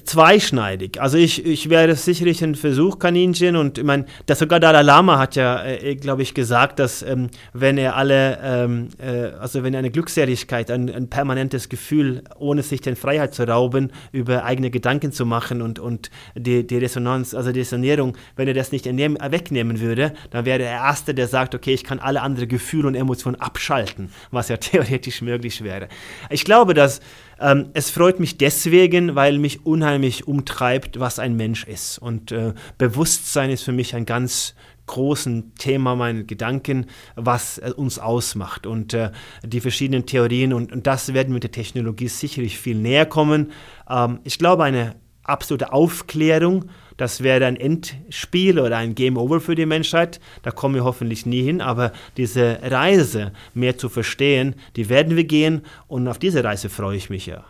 Zweischneidig. 0.04 1.00
Also 1.00 1.18
ich, 1.18 1.44
ich 1.44 1.68
wäre 1.68 1.94
sicherlich 1.96 2.42
ein 2.44 2.54
Versuchkaninchen 2.54 3.56
und 3.56 3.78
ich 3.78 3.84
meine, 3.84 4.04
das 4.26 4.38
sogar 4.38 4.60
Dalai 4.60 4.82
Lama 4.82 5.18
hat 5.18 5.34
ja, 5.34 5.64
äh, 5.64 5.96
glaube 5.96 6.22
ich, 6.22 6.34
gesagt, 6.34 6.78
dass 6.78 7.02
ähm, 7.02 7.30
wenn 7.52 7.78
er 7.78 7.96
alle, 7.96 8.38
ähm, 8.42 8.88
äh, 8.98 9.32
also 9.38 9.62
wenn 9.64 9.74
eine 9.74 9.90
Glückseligkeit, 9.90 10.70
ein, 10.70 10.88
ein, 10.88 11.08
permanentes 11.08 11.68
Gefühl, 11.68 12.22
ohne 12.38 12.62
sich 12.62 12.80
den 12.80 12.96
Freiheit 12.96 13.34
zu 13.34 13.46
rauben, 13.46 13.90
über 14.12 14.44
eigene 14.44 14.70
Gedanken 14.70 15.10
zu 15.12 15.26
machen 15.26 15.62
und, 15.62 15.78
und 15.78 16.10
die, 16.34 16.66
die 16.66 16.78
Resonanz, 16.78 17.34
also 17.34 17.50
die 17.50 17.64
Sanierung, 17.64 18.16
wenn 18.36 18.48
er 18.48 18.54
das 18.54 18.72
nicht 18.72 18.86
entnehmen, 18.86 19.18
wegnehmen 19.20 19.80
würde, 19.80 20.12
dann 20.30 20.44
wäre 20.44 20.60
er 20.60 20.70
der 20.70 20.70
Erste, 20.70 21.14
der 21.14 21.26
sagt, 21.26 21.54
okay, 21.54 21.74
ich 21.74 21.84
kann 21.84 21.98
alle 21.98 22.22
anderen 22.22 22.48
Gefühle 22.48 22.86
und 22.86 22.94
Emotionen 22.94 23.40
abschalten, 23.40 24.10
was 24.30 24.48
ja 24.48 24.56
theoretisch 24.58 25.22
möglich 25.22 25.64
wäre. 25.64 25.88
Ich 26.30 26.44
glaube, 26.44 26.74
dass 26.74 27.00
ähm, 27.42 27.70
es 27.74 27.90
freut 27.90 28.20
mich 28.20 28.38
deswegen, 28.38 29.14
weil 29.14 29.38
mich 29.38 29.66
unheimlich 29.66 30.26
umtreibt, 30.26 31.00
was 31.00 31.18
ein 31.18 31.36
Mensch 31.36 31.64
ist. 31.64 31.98
Und 31.98 32.32
äh, 32.32 32.54
Bewusstsein 32.78 33.50
ist 33.50 33.64
für 33.64 33.72
mich 33.72 33.94
ein 33.94 34.06
ganz 34.06 34.54
großen 34.86 35.54
Thema 35.56 35.96
meiner 35.96 36.22
Gedanken, 36.22 36.86
was 37.14 37.58
äh, 37.58 37.72
uns 37.76 37.98
ausmacht 37.98 38.66
und 38.66 38.94
äh, 38.94 39.10
die 39.44 39.60
verschiedenen 39.60 40.06
Theorien 40.06 40.52
und, 40.52 40.72
und, 40.72 40.86
das 40.86 41.14
werden 41.14 41.32
mit 41.32 41.44
der 41.44 41.52
Technologie 41.52 42.08
sicherlich 42.08 42.58
viel 42.58 42.76
näher 42.76 43.06
kommen. 43.06 43.52
Ähm, 43.88 44.20
ich 44.24 44.38
glaube, 44.38 44.64
eine 44.64 44.96
absolute 45.24 45.72
Aufklärung 45.72 46.66
das 47.02 47.20
wäre 47.20 47.46
ein 47.46 47.56
Endspiel 47.56 48.60
oder 48.60 48.76
ein 48.76 48.94
Game 48.94 49.16
Over 49.16 49.40
für 49.40 49.56
die 49.56 49.66
Menschheit. 49.66 50.20
Da 50.42 50.52
kommen 50.52 50.76
wir 50.76 50.84
hoffentlich 50.84 51.26
nie 51.26 51.42
hin, 51.42 51.60
aber 51.60 51.90
diese 52.16 52.60
Reise 52.62 53.32
mehr 53.54 53.76
zu 53.76 53.88
verstehen, 53.88 54.54
die 54.76 54.88
werden 54.88 55.16
wir 55.16 55.24
gehen 55.24 55.62
und 55.88 56.06
auf 56.06 56.20
diese 56.20 56.44
Reise 56.44 56.68
freue 56.68 56.96
ich 56.96 57.10
mich 57.10 57.26
ja. 57.26 57.42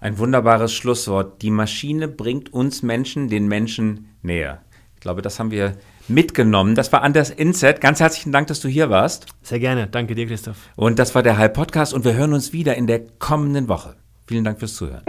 Ein 0.00 0.18
wunderbares 0.18 0.74
Schlusswort. 0.74 1.40
Die 1.42 1.52
Maschine 1.52 2.08
bringt 2.08 2.52
uns 2.52 2.82
Menschen 2.82 3.28
den 3.28 3.46
Menschen 3.46 4.08
näher. 4.22 4.62
Ich 4.96 5.00
glaube, 5.02 5.22
das 5.22 5.38
haben 5.38 5.52
wir 5.52 5.76
mitgenommen. 6.08 6.74
Das 6.74 6.92
war 6.92 7.02
Anders 7.02 7.30
Inset. 7.30 7.80
Ganz 7.80 8.00
herzlichen 8.00 8.32
Dank, 8.32 8.48
dass 8.48 8.58
du 8.58 8.66
hier 8.66 8.90
warst. 8.90 9.26
Sehr 9.40 9.60
gerne. 9.60 9.86
Danke 9.86 10.16
dir, 10.16 10.26
Christoph. 10.26 10.56
Und 10.74 10.98
das 10.98 11.14
war 11.14 11.22
der 11.22 11.38
Hype 11.38 11.54
Podcast 11.54 11.94
und 11.94 12.04
wir 12.04 12.14
hören 12.14 12.32
uns 12.32 12.52
wieder 12.52 12.74
in 12.74 12.88
der 12.88 13.06
kommenden 13.20 13.68
Woche. 13.68 13.94
Vielen 14.26 14.42
Dank 14.42 14.58
fürs 14.58 14.74
Zuhören. 14.74 15.04